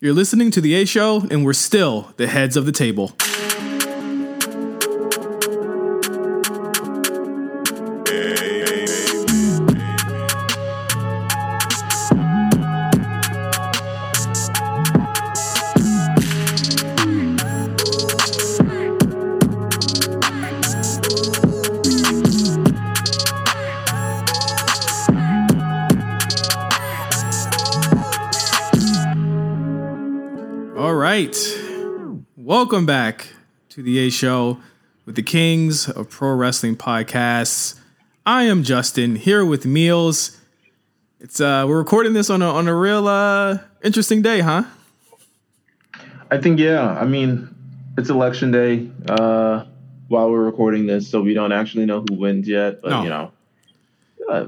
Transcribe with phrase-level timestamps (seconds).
[0.00, 3.16] You're listening to The A Show, and we're still the heads of the table.
[32.68, 33.28] Welcome back
[33.70, 34.58] to the A Show
[35.06, 37.80] with the Kings of Pro Wrestling Podcasts.
[38.26, 40.36] I am Justin here with Meelz.
[41.18, 44.64] It's uh we're recording this on a on a real uh interesting day, huh?
[46.30, 46.90] I think yeah.
[46.90, 47.48] I mean,
[47.96, 49.64] it's election day uh,
[50.08, 52.82] while we're recording this, so we don't actually know who wins yet.
[52.82, 53.02] But No.
[53.02, 53.32] you know,
[54.30, 54.46] uh,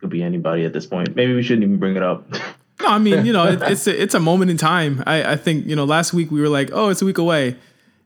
[0.00, 1.14] could be anybody at this point.
[1.14, 2.26] Maybe we shouldn't even bring it up.
[2.82, 5.02] No, I mean, you know, it, it's a, it's a moment in time.
[5.06, 7.56] I, I think you know, last week we were like, oh, it's a week away,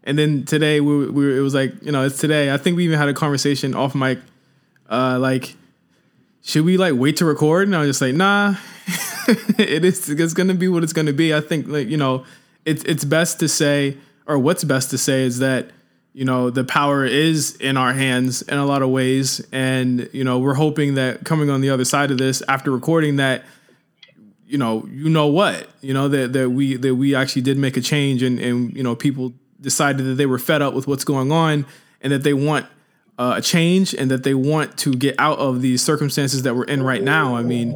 [0.04, 2.52] and then today we, we were, it was like, you know, it's today.
[2.52, 4.18] I think we even had a conversation off mic,
[4.90, 5.56] uh, like,
[6.42, 7.68] should we like wait to record?
[7.68, 8.56] And I was just like, nah,
[9.58, 10.08] it is.
[10.08, 11.34] It's gonna be what it's gonna be.
[11.34, 12.24] I think like you know,
[12.64, 15.70] it's it's best to say, or what's best to say is that
[16.12, 20.24] you know the power is in our hands in a lot of ways, and you
[20.24, 23.44] know we're hoping that coming on the other side of this after recording that
[24.46, 27.76] you know, you know what, you know that that we that we actually did make
[27.76, 31.04] a change, and and you know people decided that they were fed up with what's
[31.04, 31.66] going on,
[32.00, 32.66] and that they want
[33.18, 36.64] uh, a change, and that they want to get out of these circumstances that we're
[36.64, 37.36] in right now.
[37.36, 37.72] I mean,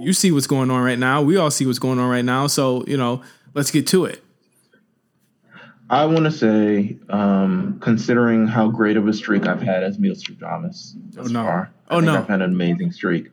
[0.00, 1.22] you see what's going on right now.
[1.22, 2.46] We all see what's going on right now.
[2.46, 3.22] So you know,
[3.54, 4.22] let's get to it.
[5.92, 10.22] I want to say, um, considering how great of a streak I've had as Meelz
[10.40, 11.42] Thomas thus no.
[11.42, 12.16] far, I Oh, no.
[12.16, 13.28] I've had an amazing streak.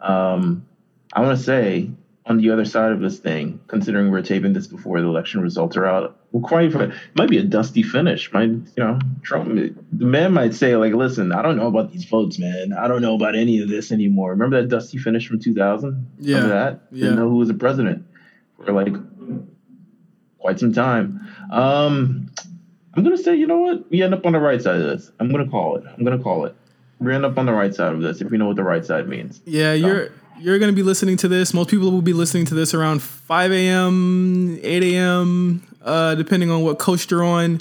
[0.00, 0.66] Um,
[1.12, 1.90] I want to say,
[2.28, 5.76] on the other side of this thing, considering we're taping this before the election results
[5.76, 8.30] are out, we're quite it might be a dusty finish.
[8.32, 12.04] Might you know, Trump, the man might say like, "Listen, I don't know about these
[12.04, 12.74] votes, man.
[12.74, 16.10] I don't know about any of this anymore." Remember that dusty finish from 2000?
[16.18, 16.36] Yeah.
[16.36, 16.80] Remember that?
[16.92, 17.04] Yeah.
[17.04, 18.04] Didn't know who was the president
[18.56, 18.94] for like
[20.38, 21.26] quite some time.
[21.50, 22.30] Um,
[22.92, 23.90] I'm gonna say, you know what?
[23.90, 25.10] We end up on the right side of this.
[25.18, 25.84] I'm gonna call it.
[25.86, 26.54] I'm gonna call it.
[26.98, 28.84] We end up on the right side of this if we know what the right
[28.84, 29.40] side means.
[29.46, 30.10] Yeah, you're
[30.40, 31.52] you're gonna be listening to this.
[31.54, 36.62] Most people will be listening to this around 5 a.m., 8 a.m., uh, depending on
[36.62, 37.58] what coast you're on.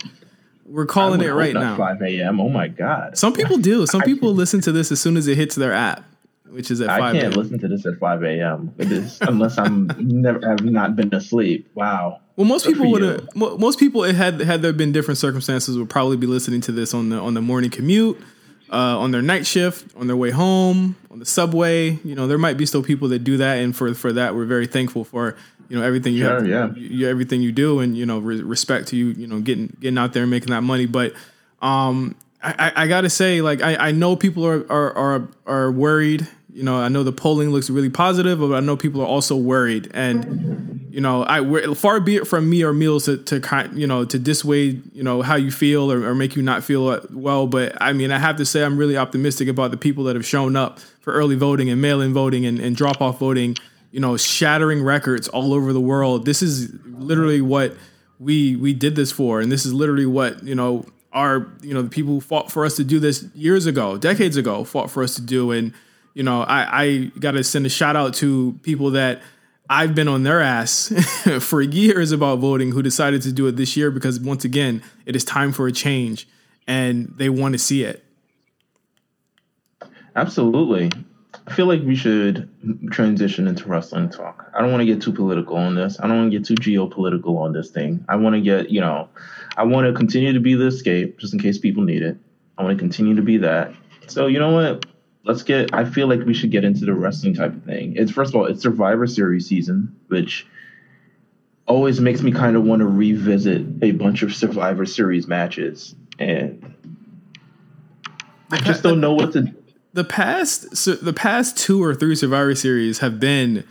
[0.65, 1.77] We're calling I it right now.
[1.77, 2.41] 5 a.m.
[2.41, 3.17] Oh my god.
[3.17, 3.85] Some people do.
[3.87, 6.03] Some people listen to this as soon as it hits their app,
[6.49, 7.13] which is at I five.
[7.13, 7.41] can't a.m.
[7.41, 8.73] listen to this at 5 a.m.
[9.21, 11.69] Unless I'm never have not been asleep.
[11.73, 12.19] Wow.
[12.35, 13.27] Well, most Good people would have.
[13.35, 17.09] Most people, had had there been different circumstances, would probably be listening to this on
[17.09, 18.19] the on the morning commute,
[18.71, 21.91] uh, on their night shift, on their way home, on the subway.
[22.03, 24.45] You know, there might be still people that do that, and for for that, we're
[24.45, 25.35] very thankful for
[25.69, 26.73] you know everything you Sure, have, yeah.
[26.75, 29.97] you, everything you do, and you know re- respect to you, you know getting getting
[29.97, 30.85] out there and making that money.
[30.85, 31.13] But
[31.61, 35.71] um, I, I, I gotta say, like I, I know people are, are are are
[35.71, 36.27] worried.
[36.57, 39.35] You know, I know the polling looks really positive, but I know people are also
[39.35, 39.91] worried.
[39.93, 43.77] And you know, I we're- far be it from me or Meelz to to kind,
[43.79, 46.87] you know, to dissuade you know how you feel or, or make you not feel
[46.87, 47.45] uh, well.
[47.45, 50.25] But I mean, I have to say, I'm really optimistic about the people that have
[50.25, 53.55] shown up for early voting and mail-in voting and, and drop-off voting.
[53.91, 56.25] You know, shattering records all over the world.
[56.25, 57.75] This is literally what
[58.17, 61.83] we we did this for, and this is literally what you know our you know
[61.83, 65.03] the people who fought for us to do this years ago, decades ago, fought for
[65.03, 65.51] us to do.
[65.51, 65.71] And
[66.17, 69.21] you know, I, I got to send a shout out to people that
[69.69, 70.91] I've been on their ass
[71.41, 75.15] for years about voting who decided to do it this year because once again, it
[75.15, 76.27] is time for a change,
[76.65, 78.03] and they want to see it.
[80.15, 80.91] Absolutely.
[81.45, 82.49] I feel like we should
[82.89, 84.51] transition into wrestling talk.
[84.55, 85.99] I don't want to get too political on this.
[85.99, 88.03] I don't want to get too geopolitical on this thing.
[88.09, 89.07] I want to get, you know,
[89.55, 92.17] I want to continue to be the escape just in case people need it.
[92.57, 93.71] I want to continue to be that.
[94.07, 94.83] So, you know what?
[95.27, 97.97] Let's get, I feel like we should get into the wrestling type of thing.
[97.97, 100.47] It's, first of all, it's Survivor Series season, which
[101.67, 105.93] always makes me kind of want to revisit a bunch of Survivor Series matches.
[106.17, 106.73] And
[108.51, 109.53] I just don't know what to
[109.93, 113.65] the past so the past two or three Survivor Series have been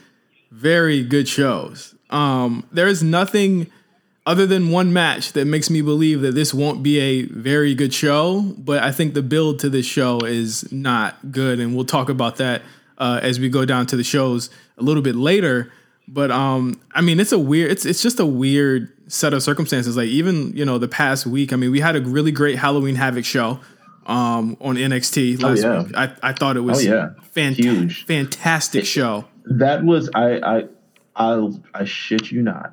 [0.50, 1.94] very good shows.
[2.10, 3.70] Um, there is nothing
[4.26, 7.94] other than one match that makes me believe that this won't be a very good
[7.94, 8.40] show.
[8.58, 12.36] But I think the build to this show is not good, and we'll talk about
[12.36, 12.62] that
[12.98, 15.72] uh, as we go down to the shows a little bit later.
[16.08, 17.70] But um, I mean, it's a weird.
[17.70, 19.96] It's it's just a weird set of circumstances.
[19.96, 21.52] Like even you know the past week.
[21.52, 23.60] I mean, we had a really great Halloween Havoc show
[24.06, 25.82] um, on NXT last yeah.
[25.82, 25.96] week.
[25.96, 27.52] I, I thought it was Oh, yeah.
[27.54, 28.06] Huge.
[28.06, 29.26] fantastic show.
[29.44, 30.64] That was I I
[31.16, 32.72] I I shit you not.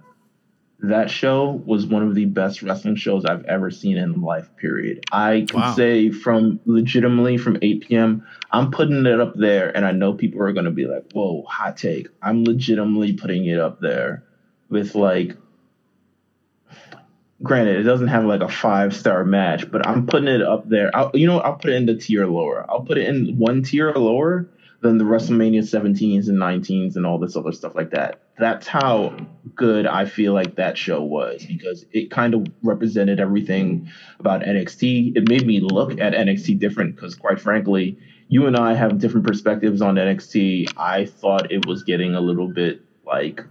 [0.84, 5.06] That show was one of the best wrestling shows I've ever seen in life, period.
[5.14, 5.74] I can wow.
[5.76, 10.42] say from legitimately from 8 p.m., I'm putting it up there, and I know people
[10.42, 12.10] are going to be like, whoa, hot take.
[12.22, 14.26] I'm legitimately putting it up there
[14.70, 15.38] with like,
[17.42, 20.94] granted, it doesn't have like a five star match, but I'm putting it up there.
[20.94, 22.70] I'll, you know, I'll put it in the tier lower.
[22.70, 24.50] I'll put it in one tier lower
[24.84, 28.22] than the WrestleMania 17s and 19s and all this other stuff like that.
[28.38, 29.16] That's how
[29.56, 33.90] good I feel like that show was because it kind of represented everything
[34.20, 35.16] about NXT.
[35.16, 37.98] It made me look at NXT different because, quite frankly,
[38.28, 40.74] you and I have different perspectives on NXT.
[40.76, 43.42] I thought it was getting a little bit like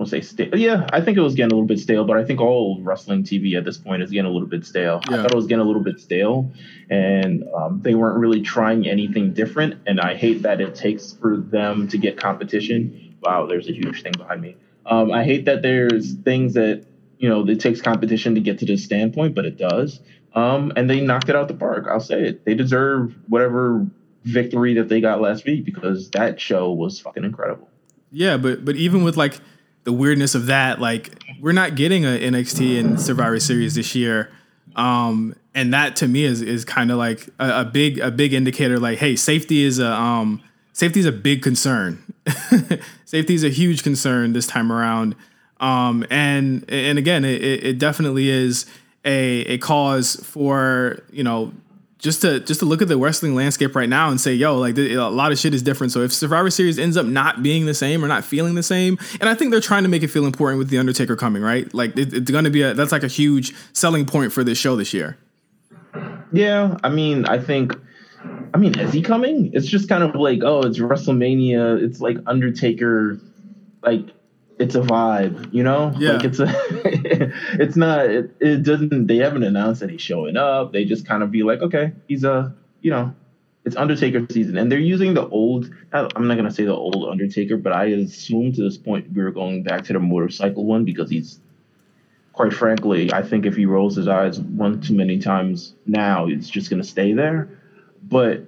[0.00, 0.56] won't say stale.
[0.56, 3.22] Yeah, I think it was getting a little bit stale, but I think all wrestling
[3.22, 5.02] TV at this point is getting a little bit stale.
[5.10, 5.18] Yeah.
[5.18, 6.50] I thought it was getting a little bit stale,
[6.88, 9.82] and um, they weren't really trying anything different.
[9.86, 13.14] And I hate that it takes for them to get competition.
[13.20, 14.56] Wow, there's a huge thing behind me.
[14.86, 16.86] Um, I hate that there's things that
[17.18, 20.00] you know it takes competition to get to this standpoint, but it does.
[20.34, 21.86] Um, and they knocked it out the park.
[21.90, 22.46] I'll say it.
[22.46, 23.86] They deserve whatever
[24.24, 27.68] victory that they got last week because that show was fucking incredible.
[28.10, 29.38] Yeah, but but even with like
[29.84, 30.80] the weirdness of that.
[30.80, 34.30] Like we're not getting a NXT and Survivor Series this year,
[34.76, 38.32] um, and that to me is is kind of like a, a, big a big
[38.32, 38.78] indicator.
[38.78, 40.42] Like, hey, safety is a um,
[40.72, 42.02] safety is a big concern.
[43.04, 45.16] safety is a huge concern this time around,
[45.58, 48.66] um, and and again, it, it definitely is
[49.04, 51.52] a a cause for you know
[52.00, 54.76] just to just to look at the wrestling landscape right now and say, yo, like
[54.78, 55.92] a lot of shit is different.
[55.92, 58.98] So if Survivor Series ends up not being the same or not feeling the same,
[59.20, 61.72] and I think they're trying to make it feel important with the Undertaker coming, right?
[61.74, 64.58] Like it, it's going to be a that's like a huge selling point for this
[64.58, 65.18] show this year.
[66.32, 67.74] Yeah, I mean, I think.
[68.52, 69.50] I mean, is he coming?
[69.54, 71.82] It's just kind of like, oh, it's WrestleMania.
[71.82, 73.18] It's like Undertaker,
[73.82, 74.08] like
[74.60, 75.92] it's a vibe, you know?
[75.96, 76.12] Yeah.
[76.12, 76.46] Like it's a
[77.58, 80.72] it's not it, it, doesn't they haven't announced that he's showing up.
[80.72, 83.14] They just kind of be like, okay, he's a you know,
[83.64, 84.58] it's Undertaker season.
[84.58, 88.52] And they're using the old I'm not gonna say the old Undertaker, but I assume
[88.52, 91.40] to this point we were going back to the motorcycle one because he's
[92.34, 96.50] quite frankly, I think if he rolls his eyes one too many times now, it's
[96.50, 97.48] just gonna stay there.
[98.02, 98.46] But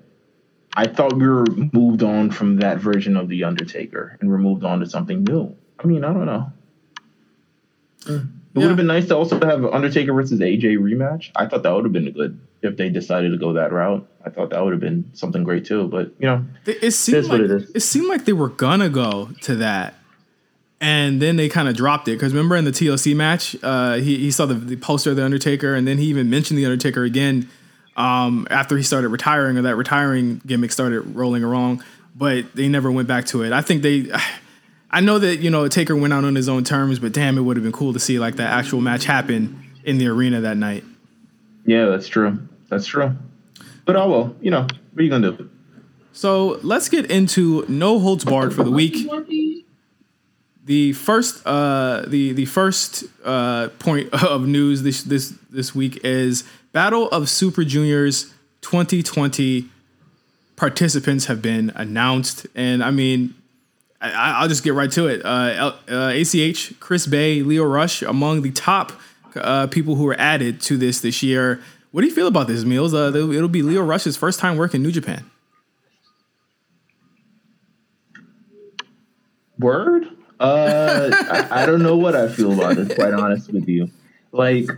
[0.76, 4.64] I thought we were moved on from that version of the Undertaker and we're moved
[4.64, 5.56] on to something new.
[5.82, 6.52] I mean, I don't know.
[8.06, 8.60] It yeah.
[8.60, 11.30] would have been nice to also have Undertaker versus AJ rematch.
[11.34, 14.06] I thought that would have been good if they decided to go that route.
[14.24, 15.88] I thought that would have been something great too.
[15.88, 19.30] But you know, it, it seemed like, it, it seemed like they were gonna go
[19.42, 19.94] to that,
[20.80, 24.18] and then they kind of dropped it because remember in the TLC match, uh, he
[24.18, 27.04] he saw the, the, poster of the Undertaker, and then he even mentioned the Undertaker
[27.04, 27.48] again
[27.96, 31.82] um, after he started retiring or that retiring gimmick started rolling along.
[32.14, 33.52] But they never went back to it.
[33.52, 34.10] I think they.
[34.92, 37.42] I know that you know Taker went out on his own terms, but damn, it
[37.42, 40.56] would have been cool to see like that actual match happen in the arena that
[40.56, 40.84] night.
[41.64, 42.38] Yeah, that's true.
[42.68, 43.16] That's true.
[43.84, 45.50] But oh well, you know, what are you gonna do?
[46.12, 49.08] So let's get into no holds barred for the week.
[50.64, 56.44] The first, uh, the the first uh, point of news this this this week is
[56.72, 59.68] Battle of Super Juniors 2020
[60.54, 63.34] participants have been announced, and I mean
[64.02, 65.24] I, will just get right to it.
[65.24, 68.92] Uh, uh, ACH, Chris Bey, Lio Rush, among the top
[69.36, 71.60] uh, people who were added to this this year.
[71.92, 72.94] What do you feel about this, Meelz?
[72.94, 75.30] Uh, it'll be Lio Rush's first time working New Japan.
[79.58, 80.08] Word?
[80.40, 82.96] Uh, I, I don't know what I feel about it.
[82.96, 83.90] Quite honest with you,
[84.32, 84.68] like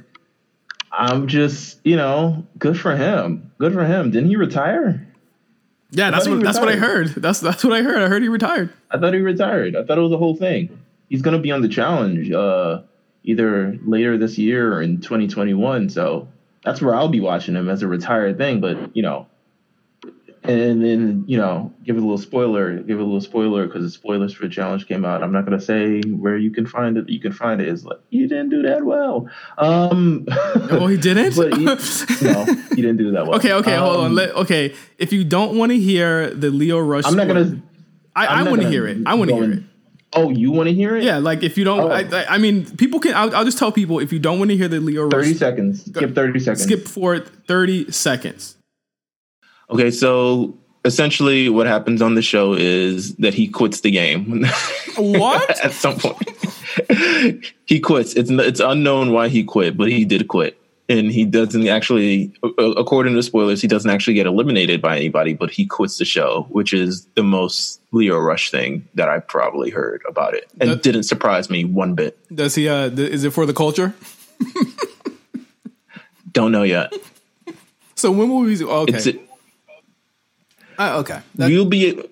[0.92, 3.50] I'm just, you know, good for him.
[3.58, 4.10] Good for him.
[4.10, 5.06] Didn't he retire?
[5.94, 7.08] Yeah, that's what that's what I heard.
[7.08, 8.02] That's that's what I heard.
[8.02, 8.70] I heard he retired.
[8.90, 9.76] I thought he retired.
[9.76, 10.78] I thought it was a whole thing.
[11.08, 12.82] He's gonna be on the challenge uh,
[13.22, 15.90] either later this year or in 2021.
[15.90, 16.28] So
[16.64, 18.60] that's where I'll be watching him as a retired thing.
[18.60, 19.26] But you know,
[20.44, 23.82] and then you know give it a little spoiler give it a little spoiler because
[23.82, 26.66] the spoilers for the challenge came out i'm not going to say where you can
[26.66, 30.26] find it you can find it is like you didn't do that well um
[30.70, 33.96] oh he didn't but he, no he didn't do that well okay okay um, hold
[33.96, 37.26] on um, Let, okay if you don't want to hear the lio rush i'm not
[37.26, 37.62] going to
[38.14, 39.62] i, I want to hear it i want to hear it
[40.16, 41.02] Oh, you want to hear it?
[41.02, 41.90] Yeah, like if you don't, oh.
[41.90, 43.14] I, I, mean, people can.
[43.14, 45.10] I'll, I'll, just tell people if you don't want to hear the Lio.
[45.10, 45.86] Thirty Rush, seconds.
[45.86, 46.62] Skip thirty seconds.
[46.62, 48.56] Skip forward thirty seconds.
[49.70, 54.44] Okay, so essentially what happens on the show is that he quits the game.
[54.96, 55.58] What?
[55.64, 56.28] At some point.
[57.66, 58.14] he quits.
[58.14, 60.58] It's it's unknown why he quit, but he did quit.
[60.86, 65.50] And he doesn't actually according to spoilers, he doesn't actually get eliminated by anybody, but
[65.50, 70.02] he quits the show, which is the most Lio Rush thing that I probably heard
[70.06, 72.18] about it, and That- didn't surprise me one bit.
[72.34, 72.68] Does he?
[72.68, 73.94] Uh, th- is it for the culture?
[76.32, 76.92] Don't know yet.
[77.96, 78.62] So when will we?
[78.62, 79.18] Okay,
[80.78, 81.20] Uh, okay.
[81.36, 82.02] That- we'll be.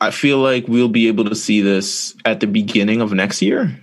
[0.00, 3.80] I feel like we'll be able to see this at the beginning of next year.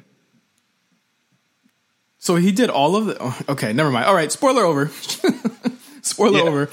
[2.20, 3.18] so he did all of the.
[3.20, 4.06] Oh, okay, never mind.
[4.06, 4.88] All right, spoiler over.
[6.02, 6.46] spoiler Yeah.
[6.46, 6.70] over.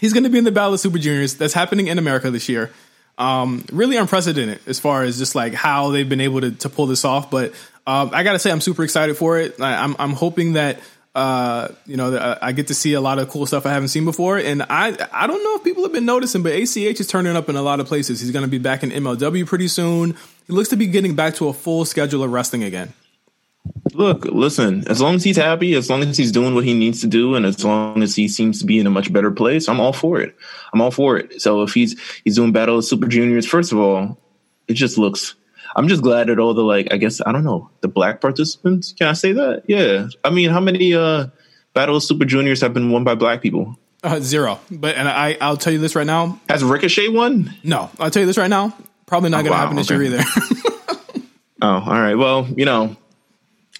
[0.00, 1.34] He's going to be in the Battle of Super Juniors.
[1.34, 2.70] That's happening in America this year.
[3.18, 6.86] Um, really unprecedented as far as just like how they've been able to, to pull
[6.86, 7.30] this off.
[7.30, 7.52] But
[7.86, 9.60] um, I got to say, I'm super excited for it.
[9.60, 10.80] I, I'm I'm hoping that
[11.14, 14.04] uh, you know I get to see a lot of cool stuff I haven't seen
[14.04, 14.38] before.
[14.38, 17.48] And I I don't know if people have been noticing, but ACH is turning up
[17.48, 18.20] in a lot of places.
[18.20, 20.16] He's going to be back in MLW pretty soon.
[20.46, 22.92] He looks to be getting back to a full schedule of wrestling again.
[23.92, 27.00] Look, listen, as long as he's happy, as long as he's doing what he needs
[27.02, 29.68] to do, and as long as he seems to be in a much better place,
[29.68, 30.34] I'm all for it.
[30.72, 31.42] I'm all for it.
[31.42, 34.16] So if he's he's doing Battle of Super Juniors, first of all,
[34.68, 35.34] it just looks
[35.76, 38.92] I'm just glad that all the like I guess I don't know, the black participants,
[38.92, 39.64] can I say that?
[39.66, 40.08] Yeah.
[40.24, 41.26] I mean, how many uh
[41.72, 43.76] Battle of Super Juniors have been won by black people?
[44.02, 44.58] Uh, zero.
[44.70, 46.40] But and I I'll tell you this right now.
[46.48, 47.54] Has Ricochet won?
[47.62, 48.76] No, I'll tell you this right now.
[49.06, 50.02] Probably not going to wow, happen this okay.
[50.02, 50.24] year either.
[51.62, 52.14] Oh, all right.
[52.14, 52.96] Well, you know,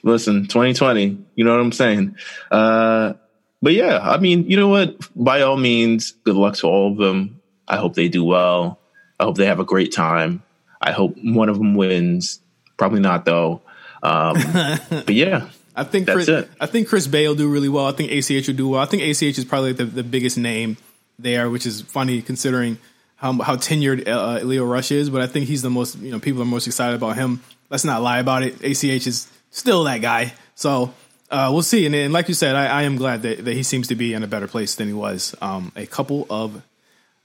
[0.02, 2.16] listen, 2020, you know what I'm saying?
[2.50, 3.14] Uh,
[3.62, 4.96] but yeah, I mean, you know what?
[5.16, 7.40] By all means, good luck to all of them.
[7.66, 8.80] I hope they do well.
[9.18, 10.42] I hope they have a great time.
[10.80, 12.40] I hope one of them wins.
[12.76, 13.62] Probably not though.
[14.02, 14.36] Um,
[14.90, 16.50] but yeah, I think That's Chris, it.
[16.60, 17.86] I think Chris Bey will do really well.
[17.86, 18.80] I think ACH will do well.
[18.80, 20.76] I think ACH is probably the, the biggest name
[21.18, 22.78] there, which is funny considering
[23.16, 25.10] how how tenured uh, Lio Rush is.
[25.10, 27.42] But I think he's the most you know people are most excited about him.
[27.68, 28.62] Let's not lie about it.
[28.62, 30.32] ACH is still that guy.
[30.54, 30.92] So
[31.30, 31.86] uh, we'll see.
[31.86, 34.14] And, and like you said, I, I am glad that, that he seems to be
[34.14, 36.62] in a better place than he was um, a couple of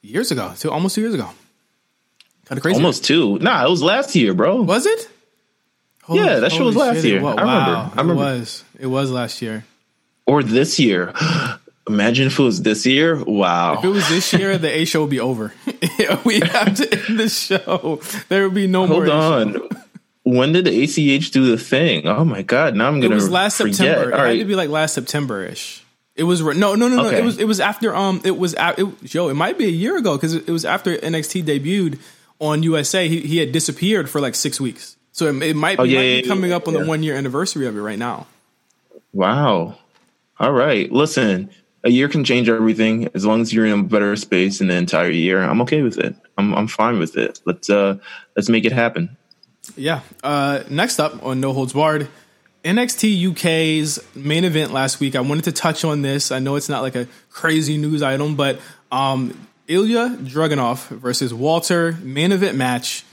[0.01, 1.29] years ago, two, almost two years ago.
[2.45, 2.75] Kind of crazy.
[2.75, 3.39] almost two.
[3.39, 4.61] Nah, it was last year, bro.
[4.61, 5.09] was it?
[6.07, 7.21] Yeah, that show was last shit, year.
[7.21, 7.91] Wa- I remember.
[7.95, 8.13] I remember.
[8.13, 8.63] It was.
[8.81, 9.65] It was last year.
[10.27, 11.13] Or this year.
[11.87, 13.23] Imagine if it was this year.
[13.23, 13.77] Wow.
[13.77, 15.53] If it was this year, the A show would be over.
[16.25, 18.01] we have to end the show.
[18.29, 19.05] There would be no more.
[19.05, 19.69] Hold on.
[20.23, 22.07] When did the ACH do the thing?
[22.07, 22.75] Oh my god!
[22.75, 23.13] Now I'm gonna.
[23.13, 23.75] It was last forget.
[23.75, 24.09] September.
[24.09, 25.83] It All had to be like last September ish.
[26.15, 27.07] It was re- no, no, no, no.
[27.09, 27.19] Okay.
[27.19, 29.29] It was it was after um it was a- it, yo.
[29.29, 31.99] It might be a year ago because it was after NXT debuted
[32.39, 33.07] on USA.
[33.07, 34.97] He he had disappeared for like six weeks.
[35.11, 36.81] So it, it might be, Oh, yeah, might be yeah, yeah, coming up on yeah.
[36.81, 38.27] the one year anniversary of it right now.
[39.13, 39.77] Wow.
[40.39, 40.91] All right.
[40.91, 41.49] Listen,
[41.85, 44.75] a year can change everything as long as you're in a better space in the
[44.75, 45.41] entire year.
[45.41, 46.15] I'm okay with it.
[46.37, 47.39] I'm I'm fine with it.
[47.45, 47.97] Let's uh
[48.35, 49.15] let's make it happen.
[49.75, 50.01] Yeah.
[50.23, 52.07] Uh, next up on No Holds Barred,
[52.63, 55.15] NXT UK's main event last week.
[55.15, 56.31] I wanted to touch on this.
[56.31, 58.59] I know it's not like a crazy news item, but
[58.91, 63.03] um, Ilya Dragunov versus Walter main event match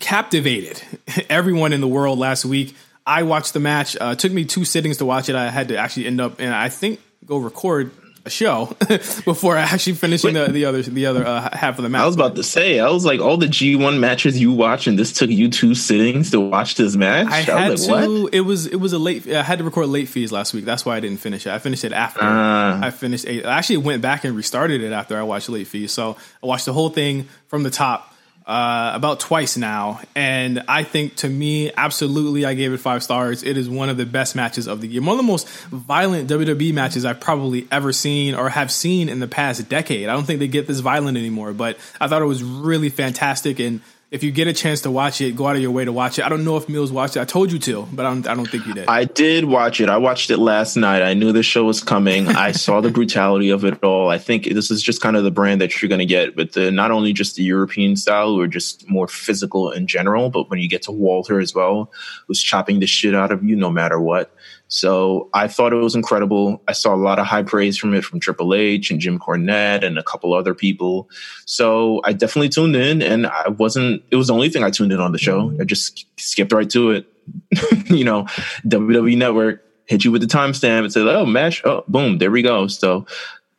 [0.00, 0.82] captivated
[1.28, 2.74] everyone in the world last week.
[3.06, 3.96] I watched the match.
[4.00, 5.34] Uh, it took me two sittings to watch it.
[5.34, 7.90] I had to actually end up and I think go record
[8.28, 8.76] show
[9.24, 12.02] before actually finishing the, the other the other uh, half of the match.
[12.02, 14.98] I was about to say, I was like, all the G1 matches you watch, and
[14.98, 17.26] this took you two sittings to watch this match.
[17.28, 18.22] I had was like, to.
[18.24, 18.34] what?
[18.34, 19.26] It was it was a late.
[19.28, 20.64] I had to record late fees last week.
[20.64, 21.50] That's why I didn't finish it.
[21.50, 22.80] I finished it after Ah.
[22.82, 23.26] I finished.
[23.26, 23.44] Eight.
[23.44, 25.92] I actually went back and restarted it after I watched late fees.
[25.92, 28.11] So I watched the whole thing from the top
[28.46, 33.42] uh, about twice now, and I think to me, absolutely, I gave it five stars.
[33.42, 35.00] It is one of the best matches of the year.
[35.00, 39.20] One of the most violent WWE matches I've probably ever seen or have seen in
[39.20, 40.08] the past decade.
[40.08, 43.58] I don't think they get this violent anymore, but I thought it was really fantastic
[43.60, 43.80] and.
[44.12, 46.18] If you get a chance to watch it, go out of your way to watch
[46.18, 46.26] it.
[46.26, 47.20] I don't know if Meelz watched it.
[47.20, 48.86] I told you to, but I don't, I don't think you did.
[48.86, 49.88] I did watch it.
[49.88, 51.00] I watched it last night.
[51.00, 52.28] I knew the show was coming.
[52.28, 54.10] I saw the brutality of it all.
[54.10, 56.52] I think this is just kind of the brand that you're going to get with
[56.52, 60.58] the not only just the European style or just more physical in general, but when
[60.58, 61.90] you get to Walter as well,
[62.26, 64.30] who's chopping the shit out of you no matter what.
[64.72, 66.62] So I thought it was incredible.
[66.66, 69.84] I saw a lot of high praise from it from Triple H and Jim Cornette
[69.84, 71.10] and a couple other people.
[71.44, 74.90] So I definitely tuned in and I wasn't, it was the only thing I tuned
[74.90, 75.54] in on the show.
[75.60, 77.06] I just skipped right to it.
[77.90, 78.22] you know,
[78.66, 82.40] WWE Network hit you with the timestamp and said, oh, match, oh, boom, there we
[82.40, 82.66] go.
[82.66, 83.04] So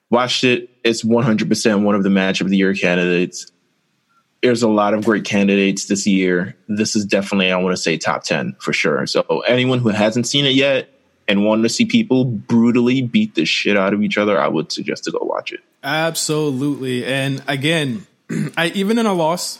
[0.09, 0.71] watched it.
[0.83, 3.51] It's 100% one of the match of the year candidates.
[4.41, 6.57] There's a lot of great candidates this year.
[6.67, 9.05] This is definitely, I want to say, top 10 for sure.
[9.05, 10.89] So anyone who hasn't seen it yet
[11.27, 14.71] and want to see people brutally beat the shit out of each other, I would
[14.71, 15.61] suggest to go watch it.
[15.83, 17.05] Absolutely.
[17.05, 18.05] And again,
[18.57, 19.59] I even in a loss,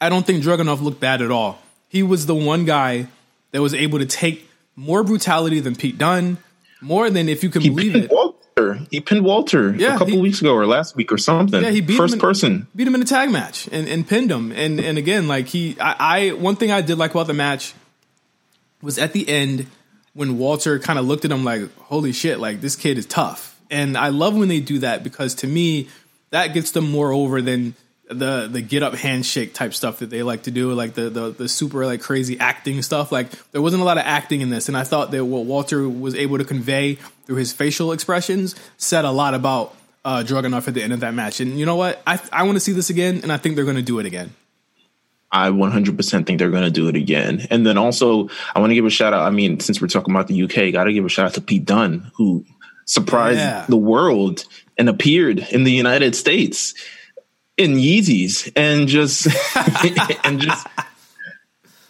[0.00, 1.58] I don't think Dragunov looked bad at all.
[1.88, 3.08] He was the one guy
[3.52, 6.38] that was able to take more brutality than Pete Dunne,
[6.80, 8.10] more than if you can He believe it.
[8.10, 8.86] Walter Walter.
[8.90, 11.62] He pinned Walter yeah, a couple he, weeks ago or last week or something.
[11.62, 14.30] Yeah, he beat first in, person beat him in a tag match and, and pinned
[14.30, 14.52] him.
[14.52, 17.74] And and again, like he, I, I one thing I did like about the match
[18.80, 19.66] was at the end
[20.14, 22.38] when Walter kind of looked at him like, "Holy shit!
[22.38, 25.88] Like this kid is tough." And I love when they do that because to me,
[26.30, 27.74] that gets them more over than
[28.08, 31.30] the the get up handshake type stuff that they like to do, like the, the
[31.30, 33.12] the super like crazy acting stuff.
[33.12, 35.88] Like there wasn't a lot of acting in this, and I thought that what Walter
[35.88, 36.94] was able to convey
[37.26, 41.14] through his facial expressions said a lot about uh, Dragunov at the end of that
[41.14, 41.40] match.
[41.40, 42.02] And you know what?
[42.06, 44.06] I I want to see this again, and I think they're going to do it
[44.06, 44.34] again.
[45.32, 47.46] I 100% think they're going to do it again.
[47.50, 49.22] And then also, I want to give a shout out.
[49.22, 51.40] I mean, since we're talking about the UK, got to give a shout out to
[51.40, 52.44] Pete Dunne, who
[52.84, 53.64] surprised yeah.
[53.68, 54.44] the world
[54.76, 56.74] and appeared in the United States
[57.56, 59.26] in Yeezys and just
[60.24, 60.66] and just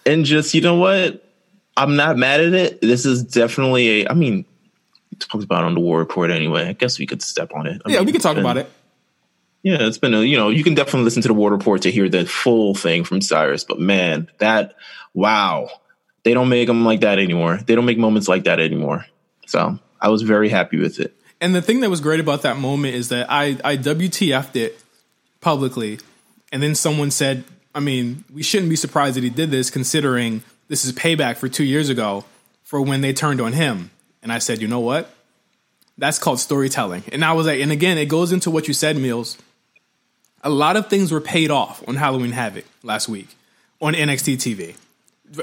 [0.06, 1.28] and just you know what?
[1.76, 2.80] I'm not mad at it.
[2.80, 4.10] This is definitely a.
[4.10, 4.44] I mean,
[5.18, 6.68] talked about on the War Report anyway.
[6.68, 7.80] I guess we could step on it.
[7.84, 8.70] I yeah, mean, we can talk been, about it.
[9.62, 11.90] Yeah, it's been a you know you can definitely listen to the War Report to
[11.90, 13.64] hear the full thing from Cyrus.
[13.64, 14.74] But man, that
[15.14, 15.68] wow,
[16.24, 17.58] they don't make them like that anymore.
[17.58, 19.06] They don't make moments like that anymore.
[19.46, 21.14] So I was very happy with it.
[21.40, 24.82] And the thing that was great about that moment is that I I WTF'd it
[25.40, 26.00] publicly,
[26.52, 30.42] and then someone said, I mean, we shouldn't be surprised that he did this, considering
[30.68, 32.24] this is payback for two years ago
[32.62, 33.90] for when they turned on him.
[34.22, 35.10] And I said, you know what?
[35.98, 37.02] That's called storytelling.
[37.12, 39.36] And I was like, and again, it goes into what you said, Meelz.
[40.42, 43.28] A lot of things were paid off on Halloween Havoc last week
[43.80, 44.74] on NXT TV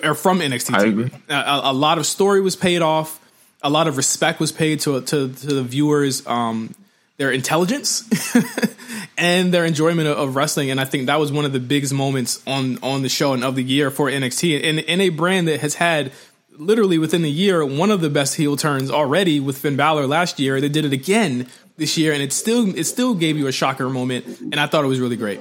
[0.04, 1.22] or from NXT TV.
[1.30, 3.20] A, a, lot of story was paid off.
[3.62, 6.26] A lot of respect was paid to to, to the viewers.
[6.28, 6.76] Um,
[7.18, 8.10] their intelligence
[9.18, 10.72] and their enjoyment of, of, wrestling.
[10.72, 13.44] And I think that was one of the biggest moments on on the show and
[13.44, 14.64] of the year for NXT.
[14.64, 16.14] And in a brand that has had
[16.60, 20.40] literally within the year one of the best heel turns already with Finn Balor last
[20.40, 20.62] year.
[20.62, 21.48] They did it again
[21.78, 24.40] this year, and it still it still gave you a shocker moment.
[24.40, 25.40] And I thought it was really great.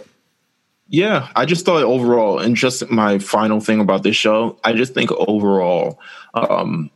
[0.88, 4.94] Yeah, I just thought overall, and just my final thing about this show, I just
[4.94, 6.00] think overall,
[6.32, 6.90] um,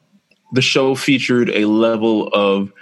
[0.52, 2.72] the show featured a level of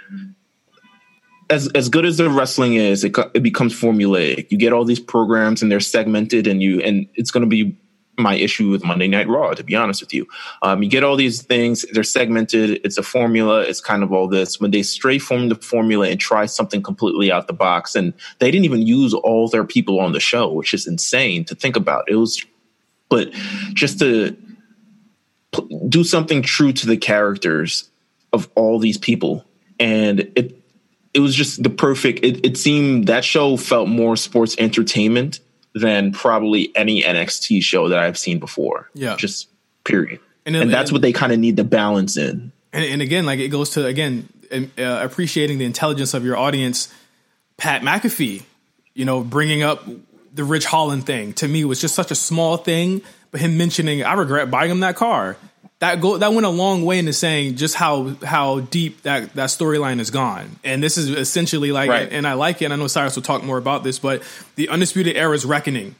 [1.49, 4.47] as as good as the wrestling is, it it becomes formulaic.
[4.51, 7.77] You get all these programs and they're segmented, and you and it's going to be
[8.17, 9.53] my issue with Monday Night Raw.
[9.53, 10.27] To be honest with you,
[10.61, 11.85] um, you get all these things.
[11.91, 12.81] They're segmented.
[12.83, 13.61] It's a formula.
[13.61, 14.59] It's kind of all this.
[14.59, 18.51] When they stray from the formula and try something completely out the box, and they
[18.51, 22.05] didn't even use all their people on the show, which is insane to think about.
[22.07, 22.45] It was,
[23.09, 23.31] but
[23.73, 24.35] just to
[25.89, 27.89] do something true to the characters
[28.33, 29.45] of all these people
[29.81, 30.57] and it
[31.13, 32.23] it was just the perfect.
[32.23, 35.41] It, it seemed that show felt more sports entertainment
[35.73, 38.89] than probably any NXT show that I've seen before.
[38.93, 39.49] Yeah, just
[39.83, 40.19] period.
[40.45, 42.51] And, and that's and, what they kind of need to balance in.
[42.73, 46.93] And, and, again, like it goes to again uh, appreciating the intelligence of your audience.
[47.57, 48.43] Pat McAfee,
[48.93, 49.87] you know, bringing up
[50.33, 54.03] the Rich Holland thing to me was just such a small thing, but him mentioning
[54.03, 55.37] I regret buying him that car
[55.81, 59.49] that go that went a long way into saying just how how deep that that
[59.49, 60.59] storyline has gone.
[60.63, 62.07] And this is essentially like, right.
[62.11, 62.71] and I like it.
[62.71, 64.21] I know Cyrus will talk more about this, but
[64.55, 65.95] the undisputed era's reckoning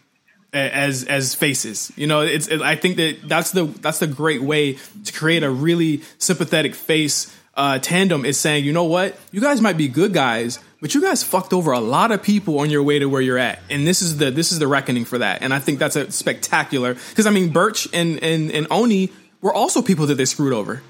[0.54, 1.92] as as faces.
[1.96, 5.42] You know, it's it, I think that that's the that's the great way to create
[5.42, 8.24] a really sympathetic face uh, tandem.
[8.24, 11.54] Is saying, you know what, you guys might be good guys, but you guys fucked
[11.54, 14.18] over a lot of people on your way to where you're at, and this is
[14.18, 15.42] the this is the reckoning for that.
[15.42, 19.12] And I think that's a spectacular because I mean Burch and and and Oney
[19.42, 20.82] were also people that they screwed over.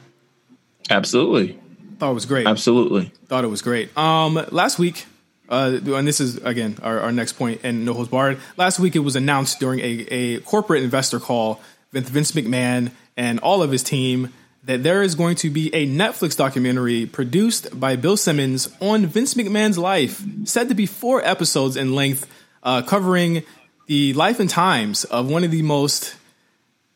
[0.89, 1.59] Absolutely.
[1.99, 2.47] Thought it was great.
[2.47, 3.11] Absolutely.
[3.27, 3.95] Thought it was great.
[3.97, 5.05] Um, last week,
[5.49, 8.39] uh, and this is again our, our next point, and no holds barred.
[8.57, 11.61] Last week, it was announced during a, a corporate investor call
[11.93, 14.33] with Vince McMahon and all of his team
[14.63, 19.33] that there is going to be a Netflix documentary produced by Bill Simmons on Vince
[19.33, 22.27] McMahon's life, said to be four episodes in length,
[22.63, 23.43] uh, covering
[23.87, 26.15] the life and times of one of the most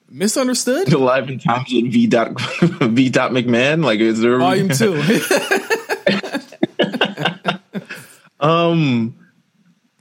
[0.10, 0.88] Misunderstood?
[0.88, 2.08] The live in times V.
[2.08, 3.10] Dot, v.
[3.10, 3.84] Dot McMahon.
[3.84, 5.02] Like, is there volume two?
[8.40, 9.16] um,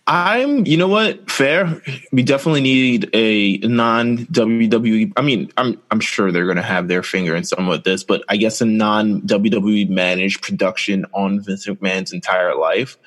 [0.07, 0.67] I'm.
[0.67, 1.31] You know what?
[1.31, 1.83] Fair.
[2.13, 5.13] We definitely need a non WWE.
[5.17, 5.81] I mean, I'm.
[5.91, 8.61] I'm sure they're going to have their finger in some of this, but I guess
[8.61, 12.99] a non WWE managed production on Vince McMahon's entire life.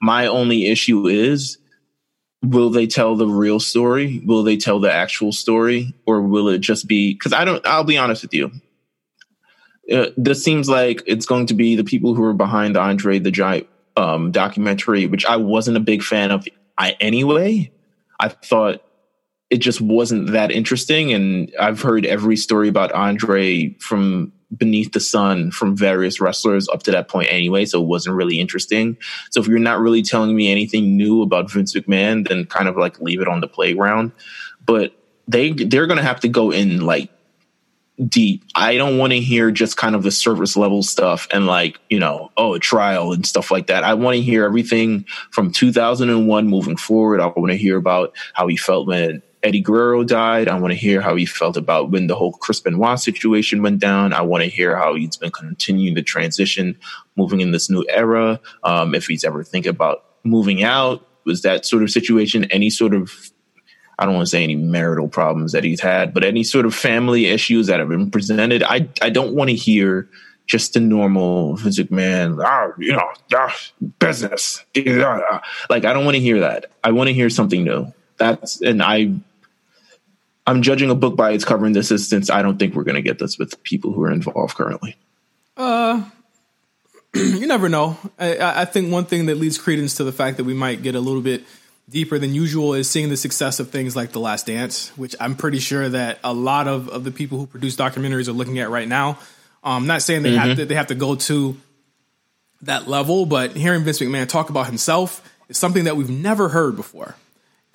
[0.00, 1.58] My only issue is
[2.42, 4.22] will they tell the real story?
[4.24, 5.94] Will they tell the actual story?
[6.06, 8.50] Or will it just be, because I don't, I'll be honest with you.
[9.92, 13.18] Uh, this seems like it's going to be the people who are behind the Andre
[13.18, 16.46] the Giant um, documentary, which I wasn't a big fan of
[16.76, 17.72] I, anyway.
[18.20, 18.82] I thought
[19.50, 21.12] it just wasn't that interesting.
[21.12, 26.82] And I've heard every story about Andre from beneath the sun from various wrestlers up
[26.82, 28.96] to that point anyway, so it wasn't really interesting.
[29.30, 32.76] So if you're not really telling me anything new about Vince McMahon, then kind of
[32.76, 34.12] like leave it on the playground.
[34.64, 34.92] But
[35.26, 37.10] they they're gonna have to go in like
[38.06, 38.44] deep.
[38.54, 41.98] I don't want to hear just kind of the surface level stuff and like, you
[41.98, 43.82] know, oh, a trial and stuff like that.
[43.82, 47.20] I want to hear everything from 2001 moving forward.
[47.20, 50.48] I want to hear about how he felt when Eddie Guerrero died.
[50.48, 53.80] I want to hear how he felt about when the whole Chris Benoit situation went
[53.80, 54.12] down.
[54.12, 56.76] I want to hear how he's been continuing the transition,
[57.16, 58.40] moving in this new era.
[58.64, 62.94] Um, if he's ever thinking about moving out, was that sort of situation any sort
[62.94, 63.30] of
[63.98, 66.74] I don't want to say any marital problems that he's had, but any sort of
[66.74, 68.62] family issues that have been presented.
[68.62, 70.08] I I don't want to hear
[70.46, 73.54] just the normal Vince McMahon, ah, you know, ah,
[73.98, 74.64] business.
[75.68, 76.70] Like I don't want to hear that.
[76.82, 77.92] I want to hear something new.
[78.16, 79.14] That's and I
[80.48, 82.30] I'm judging a book by its cover in this instance.
[82.30, 84.96] I don't think we're going to get this with people who are involved currently.
[85.58, 86.04] Uh,
[87.14, 87.98] you never know.
[88.18, 90.94] I, I think one thing that leads credence to the fact that we might get
[90.94, 91.44] a little bit
[91.90, 95.36] deeper than usual is seeing the success of things like The Last Dance, which I'm
[95.36, 98.70] pretty sure that a lot of, of the people who produce documentaries are looking at
[98.70, 99.18] right now.
[99.62, 100.48] I'm um, not saying they mm-hmm.
[100.48, 101.56] have to they have to go to
[102.62, 106.74] that level, but hearing Vince McMahon talk about himself is something that we've never heard
[106.74, 107.16] before.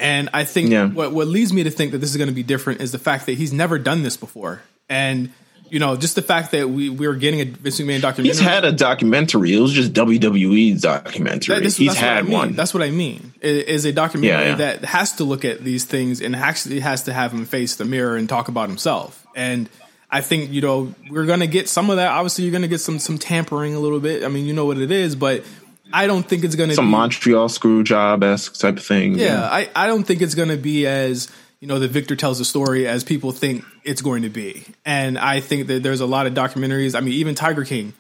[0.04, 0.86] And I think yeah.
[0.86, 3.00] what what leads me to think that this is going to be different is the
[3.00, 4.62] fact that he's never done this before.
[4.89, 5.32] And
[5.70, 8.28] you know, just the fact that we we were getting a Vince McMahon documentary.
[8.28, 9.54] He's had a documentary.
[9.56, 11.56] It was just WWE's documentary.
[11.56, 12.32] That, this, he's had I mean.
[12.32, 12.54] one.
[12.54, 13.34] That's what I mean.
[13.39, 14.56] It is a documentary yeah, yeah.
[14.56, 17.86] that has to look at these things and actually has to have him face the
[17.86, 19.26] mirror and talk about himself.
[19.36, 19.70] And
[20.12, 22.10] I think you know we're gonna get some of that.
[22.12, 24.24] Obviously, you're gonna get some some tampering a little bit.
[24.24, 25.46] I mean, you know what it is, but
[25.93, 28.84] I don't think it's going to be some be, Montreal screw job esque type of
[28.84, 29.15] thing.
[29.15, 32.15] Yeah, yeah, I, I don't think it's going to be as you know the Victor
[32.15, 36.01] tells the story as people think it's going to be, and I think that there's
[36.01, 36.95] a lot of documentaries.
[36.95, 37.93] I mean, even Tiger King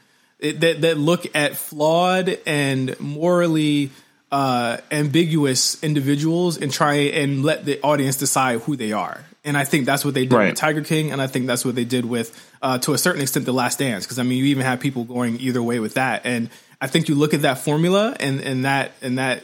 [0.43, 3.91] it, that that look at flawed and morally
[4.31, 9.23] uh, ambiguous individuals and try and let the audience decide who they are.
[9.45, 10.49] And I think that's what they did right.
[10.49, 13.21] with Tiger King, and I think that's what they did with, uh, to a certain
[13.21, 14.05] extent, The Last Dance.
[14.05, 16.49] Because I mean, you even have people going either way with that, and
[16.83, 19.41] I think you look at that formula and and that and that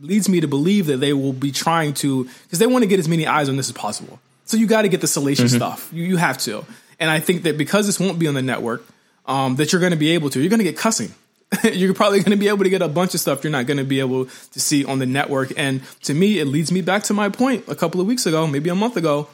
[0.00, 2.98] leads me to believe that they will be trying to because they want to get
[2.98, 4.18] as many eyes on this as possible.
[4.44, 5.58] So you got to get the salacious mm-hmm.
[5.58, 5.88] stuff.
[5.92, 6.64] You you have to.
[6.98, 8.84] And I think that because this won't be on the network,
[9.24, 10.40] um, that you're going to be able to.
[10.40, 11.14] You're going to get cussing.
[11.62, 13.78] you're probably going to be able to get a bunch of stuff you're not going
[13.78, 15.52] to be able to see on the network.
[15.56, 18.48] And to me, it leads me back to my point a couple of weeks ago,
[18.48, 19.28] maybe a month ago,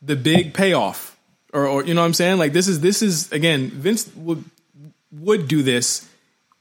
[0.00, 1.18] the big payoff,
[1.52, 2.38] or, or you know what I'm saying?
[2.38, 4.44] Like this is this is again, Vince would
[5.10, 6.08] would do this